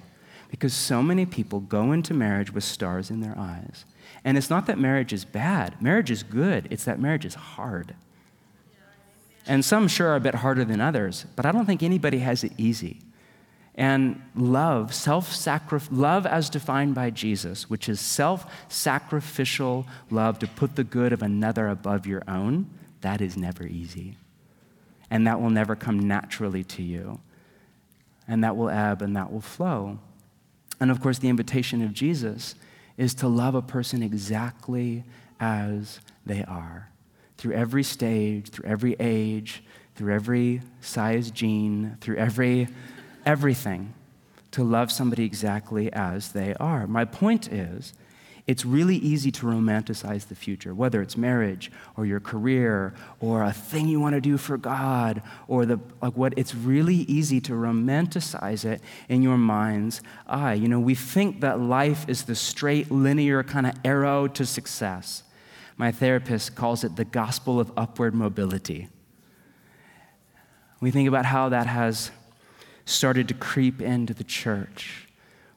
[0.51, 3.85] Because so many people go into marriage with stars in their eyes.
[4.25, 7.95] And it's not that marriage is bad, marriage is good, it's that marriage is hard.
[9.47, 12.43] And some sure are a bit harder than others, but I don't think anybody has
[12.43, 13.01] it easy.
[13.77, 20.47] And love, self sacrifice, love as defined by Jesus, which is self sacrificial love to
[20.47, 22.71] put the good of another above your own,
[23.03, 24.17] that is never easy
[25.11, 27.21] and that will never come naturally to you.
[28.29, 29.99] And that will ebb and that will flow.
[30.81, 32.55] And of course, the invitation of Jesus
[32.97, 35.05] is to love a person exactly
[35.39, 36.91] as they are,
[37.37, 39.63] through every stage, through every age,
[39.95, 42.69] through every size gene, through every
[43.25, 43.93] everything,
[44.53, 46.87] to love somebody exactly as they are.
[46.87, 47.93] My point is,
[48.47, 53.53] it's really easy to romanticize the future, whether it's marriage or your career or a
[53.53, 57.53] thing you want to do for God or the like what it's really easy to
[57.53, 60.55] romanticize it in your mind's eye.
[60.55, 65.25] You know, we think that life is the straight linear kind of arrow to success.
[65.77, 68.89] My therapist calls it the gospel of upward mobility.
[70.81, 72.13] We think about how that has
[72.85, 75.06] started to creep into the church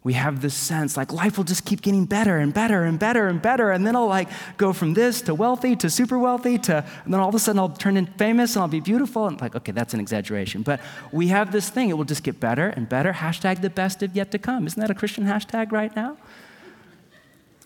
[0.03, 3.27] we have this sense like life will just keep getting better and better and better
[3.27, 6.77] and better and then i'll like go from this to wealthy to super wealthy to
[7.03, 9.39] and then all of a sudden i'll turn in famous and i'll be beautiful and
[9.41, 10.79] like okay that's an exaggeration but
[11.11, 13.13] we have this thing it will just get better and better.
[13.13, 14.65] Hashtag the best of yet to come.
[14.65, 16.17] Isn't that a christian hashtag right now?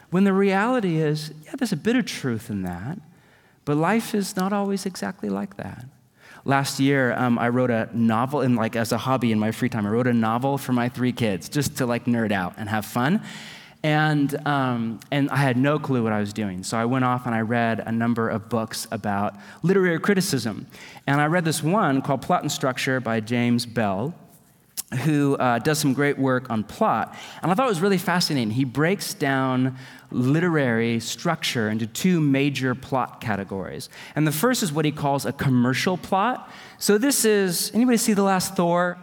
[0.10, 3.00] When the reality is yeah there's a bit of truth in that
[3.66, 5.86] but life is not always exactly like that
[6.46, 9.70] Last year, um, I wrote a novel, and like as a hobby in my free
[9.70, 12.68] time, I wrote a novel for my three kids just to like nerd out and
[12.68, 13.22] have fun.
[13.82, 16.64] And, um, and I had no clue what I was doing.
[16.64, 20.68] So I went off and I read a number of books about literary criticism.
[21.06, 24.16] And I read this one called Plot and Structure by James Bell
[25.00, 27.16] who uh, does some great work on plot.
[27.42, 28.52] And I thought it was really fascinating.
[28.52, 29.78] He breaks down
[30.12, 33.90] literary structure into two major plot categories.
[34.16, 36.52] And the first is what he calls a commercial plot.
[36.78, 38.98] So this is anybody see the last Thor?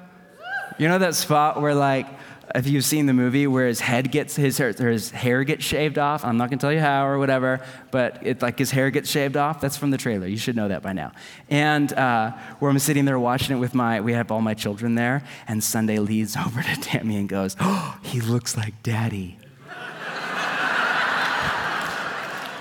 [0.78, 2.06] You know that spot where like
[2.54, 5.98] if you've seen the movie where his head gets his hair, his hair gets shaved
[5.98, 7.60] off i'm not going to tell you how or whatever
[7.90, 10.68] but it's like his hair gets shaved off that's from the trailer you should know
[10.68, 11.12] that by now
[11.48, 14.94] and uh, where i'm sitting there watching it with my we have all my children
[14.94, 19.38] there and sunday leads over to tammy and goes oh he looks like daddy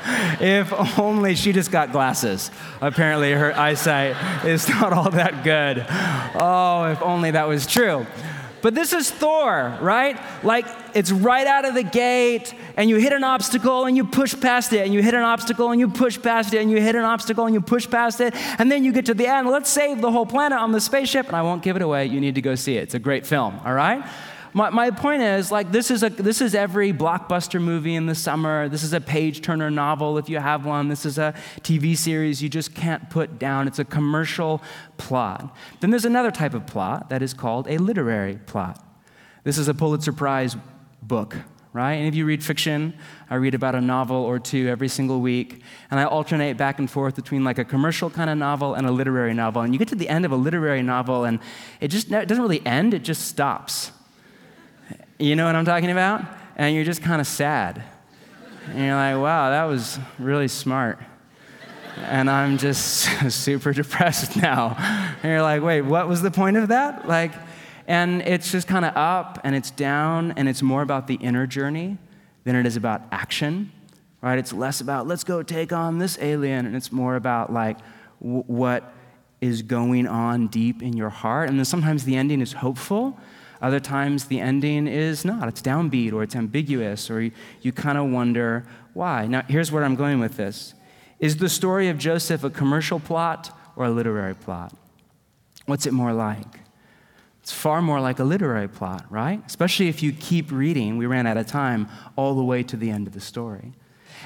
[0.42, 2.50] if only she just got glasses.
[2.82, 5.86] Apparently, her eyesight is not all that good.
[6.42, 8.08] Oh, if only that was true.
[8.62, 10.20] But this is Thor, right?
[10.44, 14.40] Like it's right out of the gate, and you hit an obstacle and you push
[14.40, 16.96] past it, and you hit an obstacle and you push past it, and you hit
[16.96, 19.50] an obstacle and you push past it, and then you get to the end.
[19.50, 22.06] Let's save the whole planet on the spaceship, and I won't give it away.
[22.08, 22.84] You need to go see it.
[22.84, 24.04] It's a great film, all right?
[24.54, 28.16] My, my point is like this is a this is every blockbuster movie in the
[28.16, 28.68] summer.
[28.68, 30.88] This is a page turner novel if you have one.
[30.88, 33.68] This is a TV series you just can't put down.
[33.68, 34.62] It's a commercial
[34.98, 35.56] plot.
[35.82, 38.84] Then there's another type of plot that is called a literary plot.
[39.44, 40.58] This is a Pulitzer Prize
[41.02, 41.38] book,
[41.72, 41.94] right?
[41.94, 42.94] And if you read fiction,
[43.30, 46.90] I read about a novel or two every single week, and I alternate back and
[46.90, 49.62] forth between like a commercial kind of novel and a literary novel.
[49.62, 51.40] And you get to the end of a literary novel, and
[51.80, 53.92] it just it doesn't really end, it just stops.
[55.22, 56.24] You know what I'm talking about?
[56.56, 57.84] And you're just kind of sad.
[58.70, 60.98] And you're like, wow, that was really smart.
[61.98, 64.78] And I'm just super depressed now.
[65.22, 67.06] And you're like, wait, what was the point of that?
[67.06, 67.34] Like,
[67.86, 71.46] and it's just kind of up and it's down, and it's more about the inner
[71.46, 71.98] journey
[72.46, 73.74] than it is about action,
[74.22, 74.40] right?
[74.40, 77.78] It's less about, let's go take on this alien, and it's more about like
[78.22, 78.94] w- what
[79.42, 81.50] is going on deep in your heart.
[81.50, 83.20] And then sometimes the ending is hopeful,
[83.62, 85.48] other times the ending is not.
[85.48, 89.28] It's downbeat or it's ambiguous, or you, you kind of wonder why.
[89.28, 90.74] Now, here's where I'm going with this
[91.20, 94.74] Is the story of Joseph a commercial plot or a literary plot?
[95.66, 96.60] What's it more like?
[97.42, 99.42] It's far more like a literary plot, right?
[99.46, 102.90] Especially if you keep reading, we ran out of time, all the way to the
[102.92, 103.74] end of the story.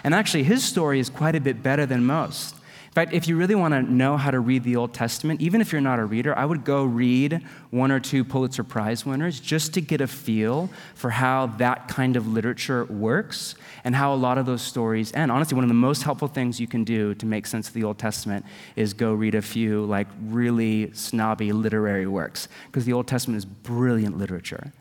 [0.03, 2.55] And actually, his story is quite a bit better than most.
[2.93, 5.61] In fact, if you really want to know how to read the Old Testament, even
[5.61, 9.39] if you're not a reader, I would go read one or two Pulitzer Prize winners
[9.39, 14.15] just to get a feel for how that kind of literature works and how a
[14.15, 15.31] lot of those stories end.
[15.31, 17.83] Honestly, one of the most helpful things you can do to make sense of the
[17.83, 23.07] Old Testament is go read a few like really snobby literary works because the Old
[23.07, 24.71] Testament is brilliant literature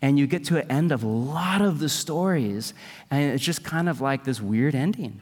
[0.00, 2.72] and you get to an end of a lot of the stories,
[3.10, 5.20] and it's just kind of like this weird ending.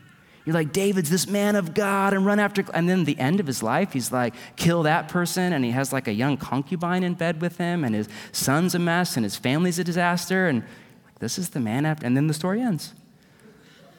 [0.48, 2.64] You're like, David's this man of God and run after.
[2.72, 5.52] And then the end of his life, he's like, kill that person.
[5.52, 7.84] And he has like a young concubine in bed with him.
[7.84, 10.48] And his son's a mess and his family's a disaster.
[10.48, 10.62] And
[11.04, 12.06] like, this is the man after.
[12.06, 12.94] And then the story ends.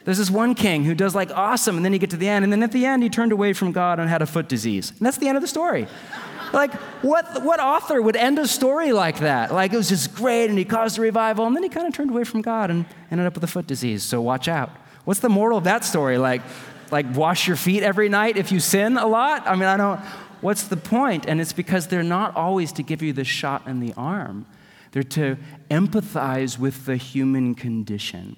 [0.04, 1.76] There's this one king who does like awesome.
[1.76, 2.42] And then you get to the end.
[2.42, 4.90] And then at the end, he turned away from God and had a foot disease.
[4.90, 5.86] And that's the end of the story.
[6.52, 9.54] like, what, what author would end a story like that?
[9.54, 11.46] Like, it was just great and he caused a revival.
[11.46, 13.68] And then he kind of turned away from God and ended up with a foot
[13.68, 14.02] disease.
[14.02, 14.72] So watch out.
[15.04, 16.18] What's the moral of that story?
[16.18, 16.42] Like,
[16.90, 19.46] like wash your feet every night if you sin a lot?
[19.46, 20.00] I mean, I don't.
[20.40, 21.26] What's the point?
[21.26, 24.46] And it's because they're not always to give you the shot in the arm.
[24.92, 25.36] They're to
[25.70, 28.36] empathize with the human condition.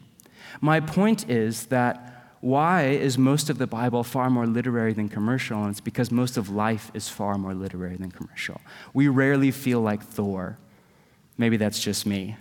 [0.60, 5.62] My point is that why is most of the Bible far more literary than commercial?
[5.62, 8.60] And it's because most of life is far more literary than commercial.
[8.92, 10.58] We rarely feel like Thor.
[11.38, 12.36] Maybe that's just me.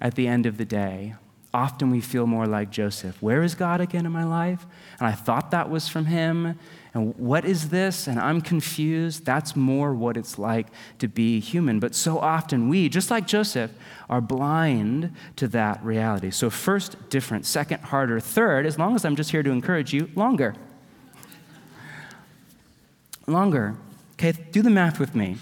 [0.00, 1.16] At the end of the day,
[1.54, 3.20] often we feel more like Joseph.
[3.22, 4.64] Where is God again in my life?
[4.98, 6.58] And I thought that was from him.
[6.94, 8.06] And what is this?
[8.06, 9.26] And I'm confused.
[9.26, 11.78] That's more what it's like to be human.
[11.78, 13.70] But so often we, just like Joseph,
[14.08, 16.30] are blind to that reality.
[16.30, 17.44] So, first, different.
[17.44, 18.18] Second, harder.
[18.18, 20.54] Third, as long as I'm just here to encourage you, longer.
[23.26, 23.76] longer.
[24.14, 25.36] Okay, do the math with me.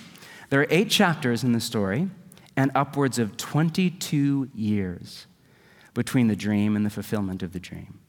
[0.49, 2.09] There are eight chapters in the story
[2.57, 5.27] and upwards of 22 years
[5.95, 8.01] between the dream and the fulfillment of the dream.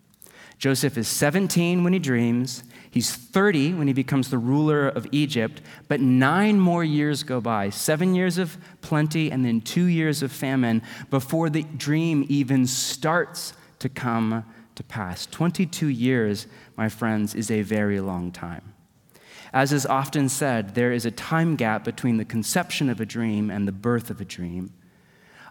[0.61, 2.63] Joseph is 17 when he dreams.
[2.91, 7.71] He's 30 when he becomes the ruler of Egypt, but nine more years go by
[7.71, 13.53] seven years of plenty and then two years of famine before the dream even starts
[13.79, 15.25] to come to pass.
[15.25, 16.45] 22 years,
[16.77, 18.75] my friends, is a very long time.
[19.53, 23.49] As is often said, there is a time gap between the conception of a dream
[23.49, 24.73] and the birth of a dream.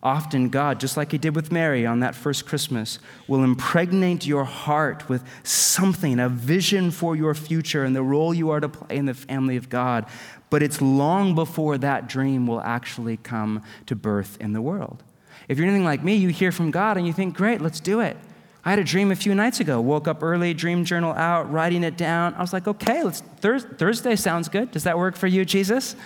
[0.02, 4.44] Often, God, just like He did with Mary on that first Christmas, will impregnate your
[4.44, 8.96] heart with something, a vision for your future and the role you are to play
[8.96, 10.06] in the family of God.
[10.48, 15.02] But it's long before that dream will actually come to birth in the world.
[15.48, 18.00] If you're anything like me, you hear from God and you think, great, let's do
[18.00, 18.16] it.
[18.64, 19.80] I had a dream a few nights ago.
[19.80, 22.34] Woke up early, dream journal out, writing it down.
[22.34, 24.70] I was like, okay, let's Thursday sounds good.
[24.70, 25.96] Does that work for you, Jesus?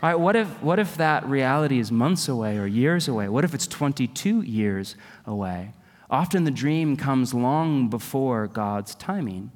[0.00, 3.28] Right, what if, what if that reality is months away or years away?
[3.28, 4.94] What if it's 22 years
[5.26, 5.72] away?
[6.08, 9.50] Often the dream comes long before God's timing.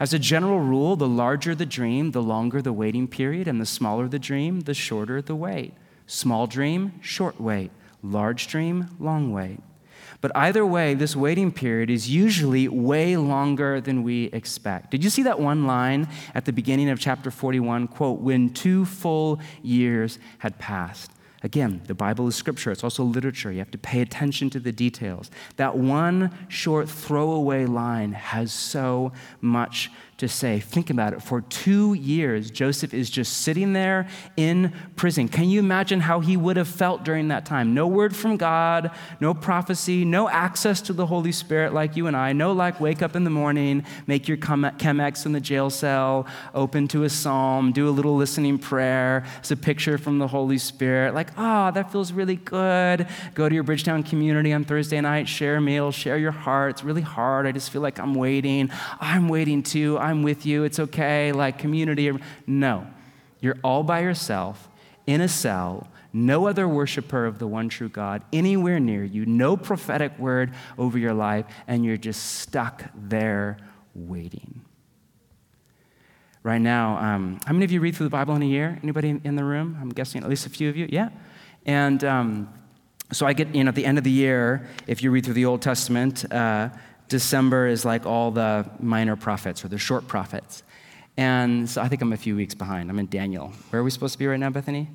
[0.00, 3.66] As a general rule, the larger the dream, the longer the waiting period, and the
[3.66, 5.74] smaller the dream, the shorter the wait.
[6.06, 7.70] Small dream, short wait.
[8.02, 9.60] Large dream, long wait.
[10.22, 14.92] But either way, this waiting period is usually way longer than we expect.
[14.92, 17.88] Did you see that one line at the beginning of chapter 41?
[17.88, 21.10] Quote, when two full years had passed.
[21.42, 23.50] Again, the Bible is scripture, it's also literature.
[23.50, 25.28] You have to pay attention to the details.
[25.56, 29.10] That one short throwaway line has so
[29.40, 29.90] much
[30.22, 30.60] to say.
[30.60, 31.22] Think about it.
[31.22, 35.28] For two years, Joseph is just sitting there in prison.
[35.28, 37.74] Can you imagine how he would have felt during that time?
[37.74, 42.16] No word from God, no prophecy, no access to the Holy Spirit like you and
[42.16, 46.26] I, no like wake up in the morning, make your Chemex in the jail cell,
[46.54, 49.24] open to a psalm, do a little listening prayer.
[49.38, 51.14] It's a picture from the Holy Spirit.
[51.14, 53.08] Like, ah, oh, that feels really good.
[53.34, 56.70] Go to your Bridgetown community on Thursday night, share a meal, share your heart.
[56.70, 57.46] It's really hard.
[57.46, 58.70] I just feel like I'm waiting.
[59.00, 59.98] I'm waiting too.
[59.98, 60.64] I'm with you.
[60.64, 61.32] It's okay.
[61.32, 62.12] Like community.
[62.46, 62.86] No.
[63.40, 64.68] You're all by yourself
[65.06, 69.56] in a cell, no other worshiper of the one true God anywhere near you, no
[69.56, 73.56] prophetic word over your life, and you're just stuck there
[73.94, 74.62] waiting.
[76.44, 78.78] Right now, um, how many of you read through the Bible in a year?
[78.82, 79.78] Anybody in the room?
[79.80, 80.88] I'm guessing at least a few of you.
[80.90, 81.10] Yeah.
[81.66, 82.52] And um,
[83.12, 85.34] so I get, you know, at the end of the year, if you read through
[85.34, 86.70] the Old Testament, uh,
[87.12, 90.62] December is like all the minor prophets or the short prophets.
[91.18, 92.88] And so I think I'm a few weeks behind.
[92.88, 93.52] I'm in Daniel.
[93.68, 94.88] Where are we supposed to be right now, Bethany?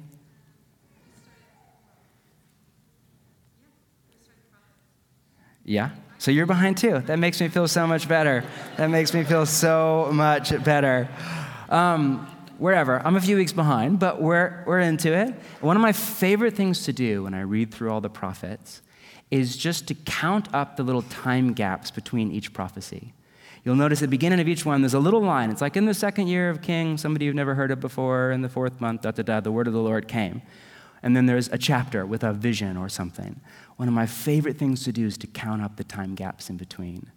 [5.63, 5.91] Yeah?
[6.17, 7.01] So you're behind too.
[7.01, 8.43] That makes me feel so much better.
[8.77, 11.07] That makes me feel so much better.
[11.69, 12.25] Um,
[12.57, 12.99] wherever.
[13.05, 15.35] I'm a few weeks behind, but we're, we're into it.
[15.61, 18.81] One of my favorite things to do when I read through all the prophets
[19.29, 23.13] is just to count up the little time gaps between each prophecy.
[23.63, 25.51] You'll notice at the beginning of each one, there's a little line.
[25.51, 28.41] It's like in the second year of King, somebody you've never heard of before, in
[28.41, 30.41] the fourth month, da da da, the word of the Lord came.
[31.03, 33.41] And then there's a chapter with a vision or something.
[33.75, 36.57] One of my favorite things to do is to count up the time gaps in
[36.57, 37.11] between.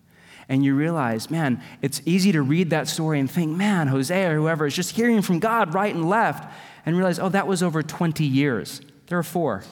[0.48, 4.34] And you realize, man, it's easy to read that story and think, man, Hosea or
[4.34, 6.52] whoever is just hearing from God right and left,
[6.84, 8.80] and realize, oh, that was over 20 years.
[9.06, 9.62] There are four.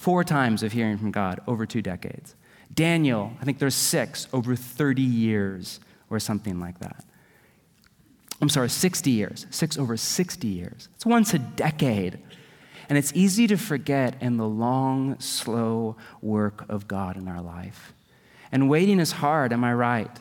[0.00, 2.34] Four times of hearing from God over two decades.
[2.72, 5.78] Daniel, I think there's six over 30 years
[6.08, 7.04] or something like that.
[8.40, 10.88] I'm sorry, 60 years, six over 60 years.
[10.94, 12.18] It's once a decade.
[12.88, 17.92] And it's easy to forget in the long, slow work of God in our life.
[18.50, 20.18] And waiting is hard, am I right?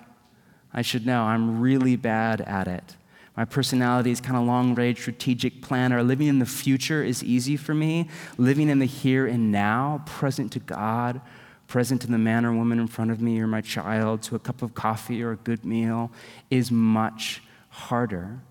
[0.74, 2.98] I should know, I'm really bad at it.
[3.40, 6.04] My personality is kind of long range strategic planner.
[6.04, 8.10] Living in the future is easy for me.
[8.38, 11.22] Living in the here and now, present to God,
[11.66, 14.40] present to the man or woman in front of me or my child, to a
[14.40, 16.12] cup of coffee or a good meal,
[16.50, 18.42] is much harder.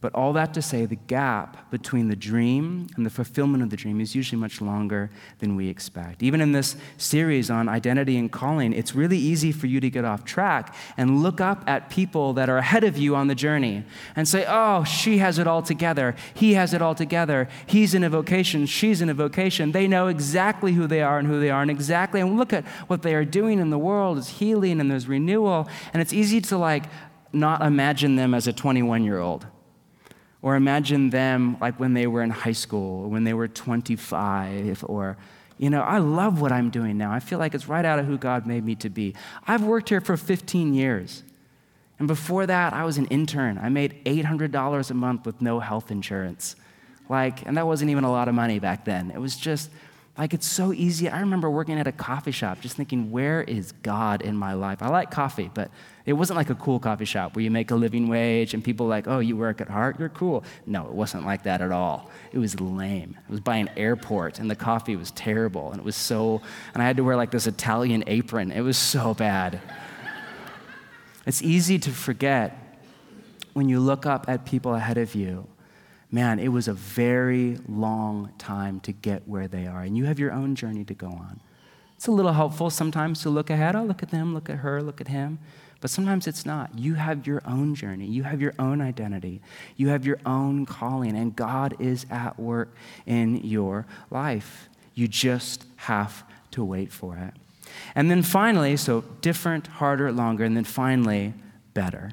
[0.00, 3.76] But all that to say, the gap between the dream and the fulfillment of the
[3.76, 6.22] dream is usually much longer than we expect.
[6.22, 10.06] Even in this series on identity and calling, it's really easy for you to get
[10.06, 13.84] off track and look up at people that are ahead of you on the journey
[14.16, 16.16] and say, oh, she has it all together.
[16.32, 17.46] He has it all together.
[17.66, 18.64] He's in a vocation.
[18.64, 19.72] She's in a vocation.
[19.72, 22.22] They know exactly who they are and who they are and exactly.
[22.22, 25.68] And look at what they are doing in the world is healing and there's renewal.
[25.92, 26.84] And it's easy to like
[27.34, 29.46] not imagine them as a 21 year old
[30.42, 34.84] or imagine them like when they were in high school, or when they were 25,
[34.88, 35.16] or,
[35.58, 37.12] you know, I love what I'm doing now.
[37.12, 39.14] I feel like it's right out of who God made me to be.
[39.46, 41.22] I've worked here for 15 years.
[41.98, 43.58] And before that, I was an intern.
[43.58, 46.56] I made $800 a month with no health insurance.
[47.10, 49.10] Like, and that wasn't even a lot of money back then.
[49.10, 49.70] It was just,
[50.20, 51.08] like it's so easy.
[51.08, 54.82] I remember working at a coffee shop just thinking, where is God in my life?
[54.82, 55.70] I like coffee, but
[56.04, 58.86] it wasn't like a cool coffee shop where you make a living wage and people
[58.86, 60.44] like, oh, you work at Heart, you're cool.
[60.66, 62.10] No, it wasn't like that at all.
[62.32, 63.16] It was lame.
[63.30, 66.42] It was by an airport and the coffee was terrible and it was so,
[66.74, 68.52] and I had to wear like this Italian apron.
[68.52, 69.58] It was so bad.
[71.24, 72.78] it's easy to forget
[73.54, 75.48] when you look up at people ahead of you
[76.10, 79.82] man, it was a very long time to get where they are.
[79.82, 81.40] And you have your own journey to go on.
[81.96, 83.76] It's a little helpful sometimes to look ahead.
[83.76, 85.38] Oh, look at them, look at her, look at him.
[85.80, 86.78] But sometimes it's not.
[86.78, 88.06] You have your own journey.
[88.06, 89.40] You have your own identity.
[89.76, 92.74] You have your own calling, and God is at work
[93.06, 94.68] in your life.
[94.94, 97.34] You just have to wait for it.
[97.94, 101.32] And then finally, so different, harder, longer, and then finally,
[101.72, 102.12] better.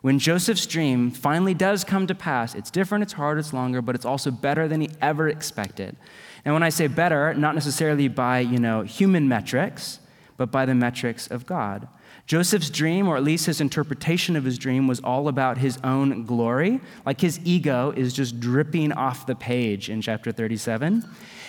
[0.00, 3.94] When Joseph's dream finally does come to pass, it's different, it's hard, it's longer, but
[3.94, 5.96] it's also better than he ever expected.
[6.44, 9.98] And when I say better, not necessarily by, you know, human metrics,
[10.36, 11.88] but by the metrics of God.
[12.26, 16.24] Joseph's dream, or at least his interpretation of his dream, was all about his own
[16.24, 16.80] glory.
[17.04, 21.04] Like his ego is just dripping off the page in chapter 37.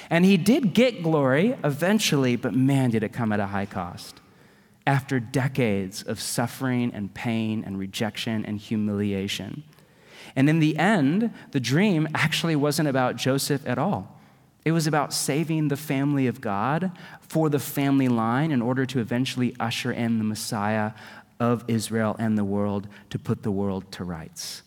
[0.09, 4.18] And he did get glory eventually, but man, did it come at a high cost
[4.89, 9.61] after decades of suffering and pain and rejection and humiliation.
[10.35, 14.19] And in the end, the dream actually wasn't about Joseph at all.
[14.65, 18.99] It was about saving the family of God for the family line in order to
[18.99, 20.93] eventually usher in the Messiah
[21.39, 24.63] of Israel and the world to put the world to rights.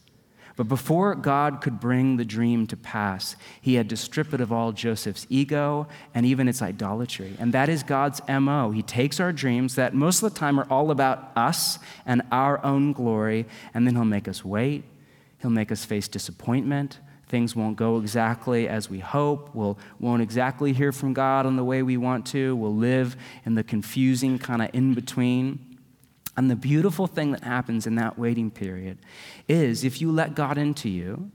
[0.56, 4.52] But before God could bring the dream to pass, he had to strip it of
[4.52, 7.34] all Joseph's ego and even its idolatry.
[7.38, 8.70] And that is God's MO.
[8.70, 12.62] He takes our dreams that most of the time are all about us and our
[12.64, 14.84] own glory, and then he'll make us wait.
[15.40, 16.98] He'll make us face disappointment.
[17.28, 19.54] Things won't go exactly as we hope.
[19.54, 22.54] We'll, won't exactly hear from God in the way we want to.
[22.54, 25.71] We'll live in the confusing kind of in between.
[26.36, 28.98] And the beautiful thing that happens in that waiting period
[29.48, 31.30] is if you let God into you,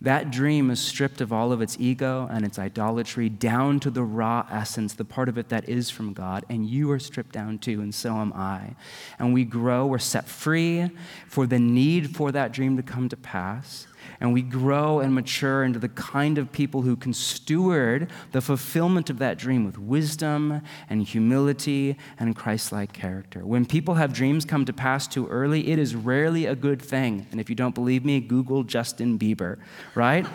[0.00, 4.04] that dream is stripped of all of its ego and its idolatry down to the
[4.04, 7.58] raw essence, the part of it that is from God, and you are stripped down
[7.58, 8.76] too, and so am I.
[9.18, 10.90] And we grow, we're set free
[11.26, 13.88] for the need for that dream to come to pass
[14.20, 19.10] and we grow and mature into the kind of people who can steward the fulfillment
[19.10, 23.44] of that dream with wisdom and humility and Christ like character.
[23.44, 27.26] When people have dreams come to pass too early, it is rarely a good thing.
[27.30, 29.58] And if you don't believe me, Google Justin Bieber,
[29.94, 30.26] right?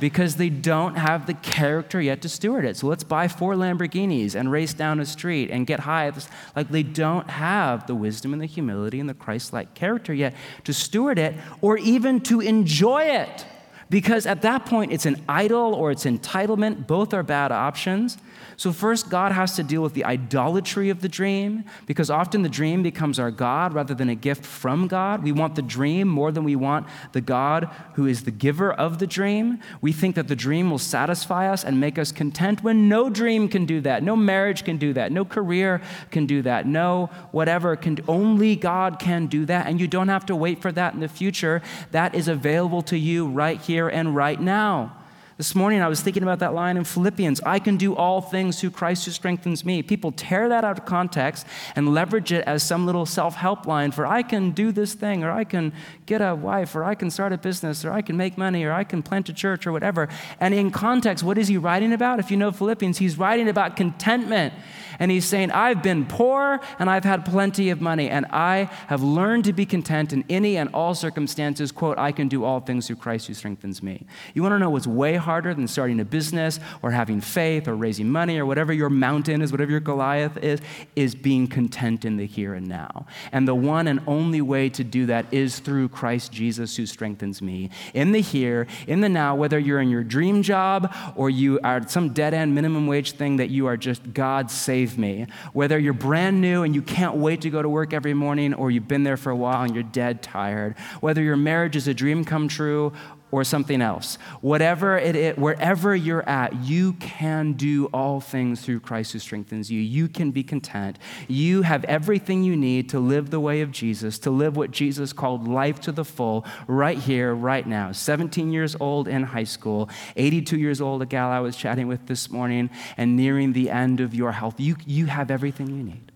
[0.00, 2.76] Because they don't have the character yet to steward it.
[2.76, 6.10] So let's buy four Lamborghinis and race down a street and get high.
[6.56, 10.34] Like they don't have the wisdom and the humility and the Christ like character yet
[10.64, 13.46] to steward it or even to enjoy it.
[13.90, 16.86] Because at that point, it's an idol or it's entitlement.
[16.86, 18.16] Both are bad options.
[18.60, 22.48] So, first, God has to deal with the idolatry of the dream because often the
[22.50, 25.22] dream becomes our God rather than a gift from God.
[25.22, 28.98] We want the dream more than we want the God who is the giver of
[28.98, 29.60] the dream.
[29.80, 33.48] We think that the dream will satisfy us and make us content when no dream
[33.48, 34.02] can do that.
[34.02, 35.10] No marriage can do that.
[35.10, 35.80] No career
[36.10, 36.66] can do that.
[36.66, 37.96] No whatever can.
[38.06, 39.68] Only God can do that.
[39.68, 41.62] And you don't have to wait for that in the future.
[41.92, 44.99] That is available to you right here and right now.
[45.40, 48.60] This morning I was thinking about that line in Philippians I can do all things
[48.60, 49.82] through Christ who strengthens me.
[49.82, 53.90] People tear that out of context and leverage it as some little self help line
[53.90, 55.72] for I can do this thing, or I can
[56.04, 58.72] get a wife, or I can start a business, or I can make money, or
[58.72, 60.10] I can plant a church, or whatever.
[60.40, 62.20] And in context, what is he writing about?
[62.20, 64.52] If you know Philippians, he's writing about contentment.
[64.98, 69.02] And he's saying, I've been poor and I've had plenty of money, and I have
[69.02, 71.72] learned to be content in any and all circumstances.
[71.72, 74.04] Quote, I can do all things through Christ who strengthens me.
[74.34, 77.76] You want to know what's way harder than starting a business or having faith or
[77.76, 80.60] raising money or whatever your mountain is, whatever your Goliath is,
[80.96, 83.06] is being content in the here and now.
[83.30, 87.40] And the one and only way to do that is through Christ Jesus who strengthens
[87.40, 91.60] me in the here, in the now, whether you're in your dream job or you
[91.62, 95.26] are some dead end minimum wage thing that you are just God save me.
[95.52, 98.70] Whether you're brand new and you can't wait to go to work every morning, or
[98.70, 100.76] you've been there for a while and you're dead tired.
[101.00, 102.92] Whether your marriage is a dream come true
[103.30, 104.18] or something else.
[104.40, 109.70] Whatever it is, wherever you're at, you can do all things through Christ who strengthens
[109.70, 109.80] you.
[109.80, 110.98] You can be content.
[111.28, 115.12] You have everything you need to live the way of Jesus, to live what Jesus
[115.12, 117.92] called life to the full, right here, right now.
[117.92, 122.06] 17 years old in high school, 82 years old, a gal I was chatting with
[122.06, 124.58] this morning, and nearing the end of your health.
[124.58, 126.12] You, you have everything you need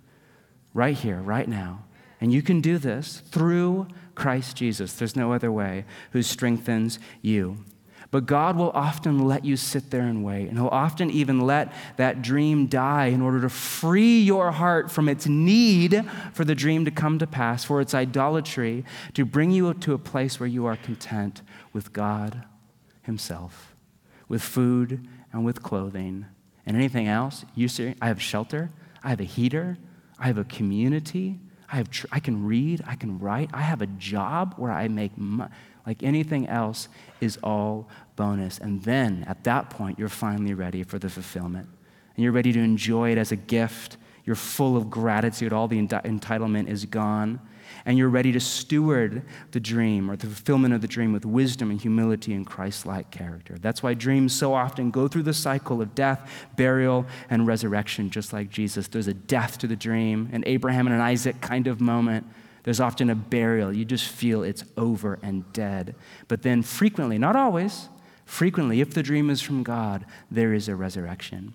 [0.73, 1.85] right here, right now.
[2.21, 4.95] And you can do this through Christ Jesus.
[4.95, 7.65] There's no other way, who strengthens you.
[8.11, 11.73] But God will often let you sit there and wait, and He'll often even let
[11.97, 16.85] that dream die in order to free your heart from its need for the dream
[16.85, 18.85] to come to pass, for its idolatry,
[19.15, 21.43] to bring you to a place where you are content
[21.73, 22.45] with God
[23.03, 23.75] Himself,
[24.29, 26.27] with food and with clothing.
[26.67, 28.71] And anything else, you say, I have shelter,
[29.03, 29.77] I have a heater,
[30.21, 31.41] I have a community,
[31.71, 34.89] I, have tr- I can read, I can write, I have a job where I
[34.89, 35.51] make money.
[35.87, 36.89] Like anything else
[37.21, 38.59] is all bonus.
[38.59, 41.69] And then at that point, you're finally ready for the fulfillment.
[42.17, 43.97] And you're ready to enjoy it as a gift.
[44.25, 45.53] You're full of gratitude.
[45.53, 47.41] All the entitlement is gone
[47.87, 51.71] and you're ready to steward the dream or the fulfillment of the dream with wisdom
[51.71, 53.57] and humility and Christ like character.
[53.61, 58.33] That's why dreams so often go through the cycle of death, burial, and resurrection, just
[58.33, 58.89] like Jesus.
[58.89, 62.27] There's a death to the dream, an Abraham and an Isaac kind of moment.
[62.63, 63.73] There's often a burial.
[63.73, 65.95] You just feel it's over and dead.
[66.29, 67.91] But then, frequently, not always,
[68.25, 71.53] frequently, if the dream is from God, there is a resurrection.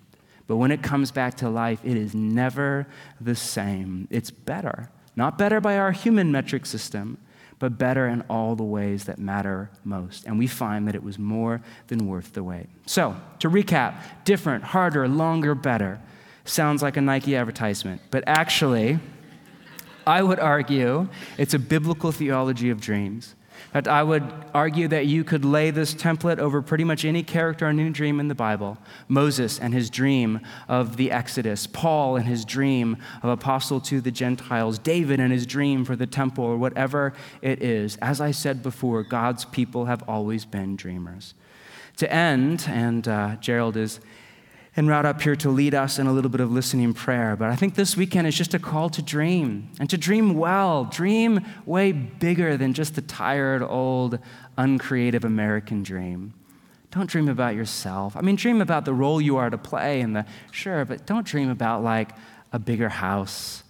[0.50, 2.88] But when it comes back to life, it is never
[3.20, 4.08] the same.
[4.10, 4.90] It's better.
[5.14, 7.18] Not better by our human metric system,
[7.60, 10.26] but better in all the ways that matter most.
[10.26, 12.66] And we find that it was more than worth the wait.
[12.84, 16.00] So, to recap different, harder, longer, better
[16.44, 18.98] sounds like a Nike advertisement, but actually,
[20.04, 21.06] I would argue
[21.38, 23.36] it's a biblical theology of dreams.
[23.66, 27.22] In fact, I would argue that you could lay this template over pretty much any
[27.22, 28.78] character or any dream in the Bible.
[29.06, 34.10] Moses and his dream of the Exodus, Paul and his dream of apostle to the
[34.10, 37.96] Gentiles, David and his dream for the temple, or whatever it is.
[37.98, 41.34] As I said before, God's people have always been dreamers.
[41.98, 44.00] To end, and uh, Gerald is
[44.80, 47.36] en route up here to lead us in a little bit of listening prayer.
[47.36, 50.86] But I think this weekend is just a call to dream and to dream well.
[50.86, 54.18] Dream way bigger than just the tired, old,
[54.56, 56.32] uncreative American dream.
[56.92, 58.16] Don't dream about yourself.
[58.16, 61.26] I mean, dream about the role you are to play and the sure, but don't
[61.26, 62.12] dream about like
[62.50, 63.62] a bigger house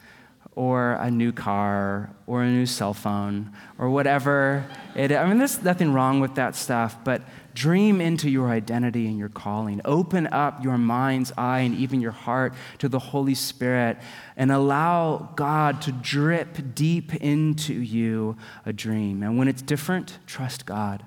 [0.56, 5.62] or a new car or a new cell phone or whatever it I mean, there's
[5.62, 7.22] nothing wrong with that stuff, but
[7.54, 9.80] dream into your identity and your calling.
[9.84, 13.98] Open up your mind's eye and even your heart to the Holy Spirit
[14.36, 18.36] and allow God to drip deep into you
[18.66, 19.22] a dream.
[19.22, 21.04] And when it's different, trust God.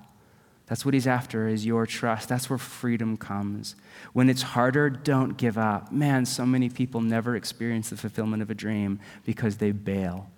[0.74, 2.30] That's what he's after is your trust.
[2.30, 3.76] That's where freedom comes.
[4.14, 5.92] When it's harder, don't give up.
[5.92, 10.32] Man, so many people never experience the fulfillment of a dream because they bail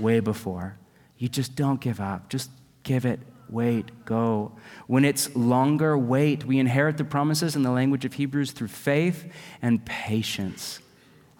[0.00, 0.78] way before.
[1.16, 2.28] You just don't give up.
[2.28, 2.50] Just
[2.82, 4.50] give it, wait, go.
[4.88, 6.44] When it's longer, wait.
[6.44, 9.32] We inherit the promises in the language of Hebrews through faith
[9.62, 10.80] and patience.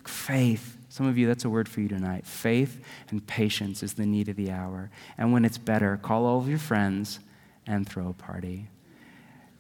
[0.07, 0.77] Faith.
[0.91, 2.25] Some of you, that's a word for you tonight.
[2.25, 4.93] Faith and patience is the need of the hour.
[5.19, 7.19] And when it's better, call all of your friends
[7.67, 8.69] and throw a party.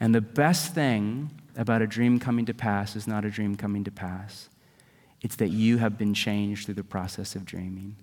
[0.00, 3.84] And the best thing about a dream coming to pass is not a dream coming
[3.84, 4.48] to pass,
[5.20, 7.96] it's that you have been changed through the process of dreaming.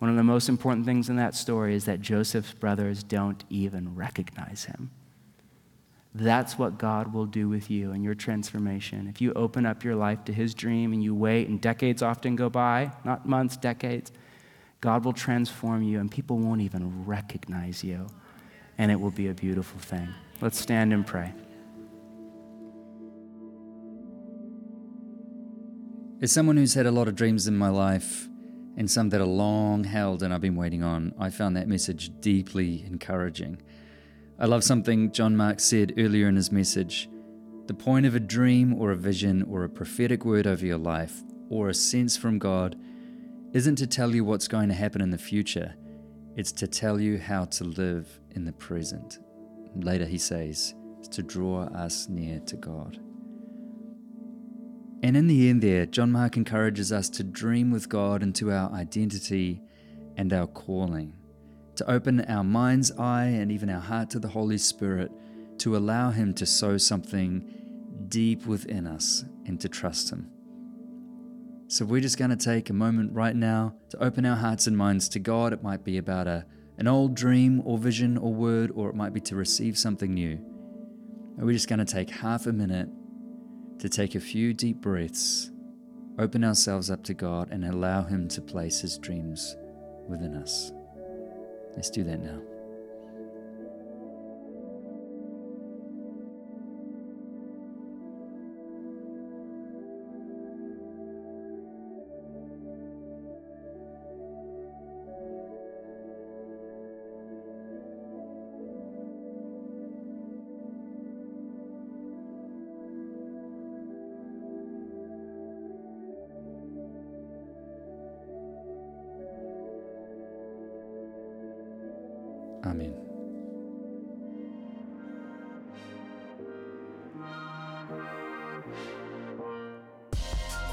[0.00, 3.94] One of the most important things in that story is that Joseph's brothers don't even
[3.94, 4.90] recognize him.
[6.14, 9.06] That's what God will do with you and your transformation.
[9.06, 12.34] If you open up your life to His dream and you wait, and decades often
[12.34, 14.10] go by, not months, decades,
[14.80, 18.08] God will transform you and people won't even recognize you
[18.78, 20.08] and it will be a beautiful thing.
[20.40, 21.34] Let's stand and pray.
[26.22, 28.28] As someone who's had a lot of dreams in my life,
[28.78, 32.12] and some that are long held and I've been waiting on, I found that message
[32.20, 33.60] deeply encouraging.
[34.38, 37.08] I love something John Mark said earlier in his message.
[37.66, 41.22] The point of a dream or a vision or a prophetic word over your life
[41.50, 42.76] or a sense from God
[43.52, 45.74] isn't to tell you what's going to happen in the future,
[46.38, 49.18] it's to tell you how to live in the present.
[49.74, 52.96] Later, he says, it's to draw us near to God.
[55.02, 58.70] And in the end, there, John Mark encourages us to dream with God into our
[58.70, 59.60] identity
[60.16, 61.12] and our calling,
[61.74, 65.10] to open our mind's eye and even our heart to the Holy Spirit,
[65.58, 70.30] to allow Him to sow something deep within us and to trust Him.
[71.70, 74.76] So, we're just going to take a moment right now to open our hearts and
[74.76, 75.52] minds to God.
[75.52, 76.46] It might be about a
[76.78, 80.38] an old dream or vision or word, or it might be to receive something new.
[81.36, 82.88] And we're just going to take half a minute
[83.80, 85.50] to take a few deep breaths,
[86.18, 89.56] open ourselves up to God, and allow Him to place His dreams
[90.08, 90.72] within us.
[91.74, 92.40] Let's do that now.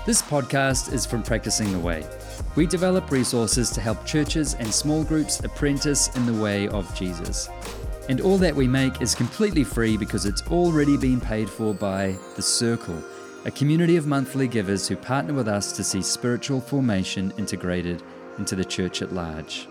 [0.05, 2.05] This podcast is from Practicing the Way.
[2.55, 7.49] We develop resources to help churches and small groups apprentice in the way of Jesus.
[8.07, 12.15] And all that we make is completely free because it's already been paid for by
[12.35, 13.01] The Circle,
[13.45, 18.03] a community of monthly givers who partner with us to see spiritual formation integrated
[18.37, 19.67] into the church at large.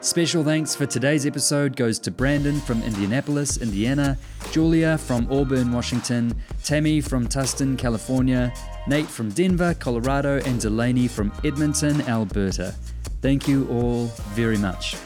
[0.00, 4.18] Special thanks for today's episode goes to Brandon from Indianapolis, Indiana,
[4.52, 8.52] Julia from Auburn, Washington, Tami from Tustin, California,
[8.86, 12.74] Nate from Denver, Colorado, and Delaney from Edmonton, Alberta.
[13.22, 14.96] Thank you all very much.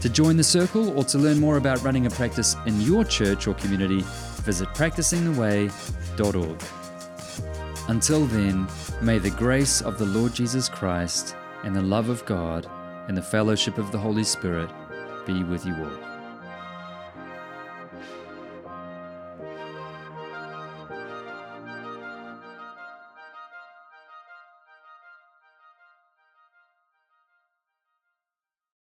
[0.00, 3.46] To join the circle or to learn more about running a practice in your church
[3.46, 4.02] or community,
[4.42, 6.62] visit practicingtheway.org.
[7.88, 8.66] Until then,
[9.02, 12.66] may the grace of the Lord Jesus Christ and the love of God
[13.08, 14.70] and the fellowship of the Holy Spirit
[15.26, 16.13] be with you all.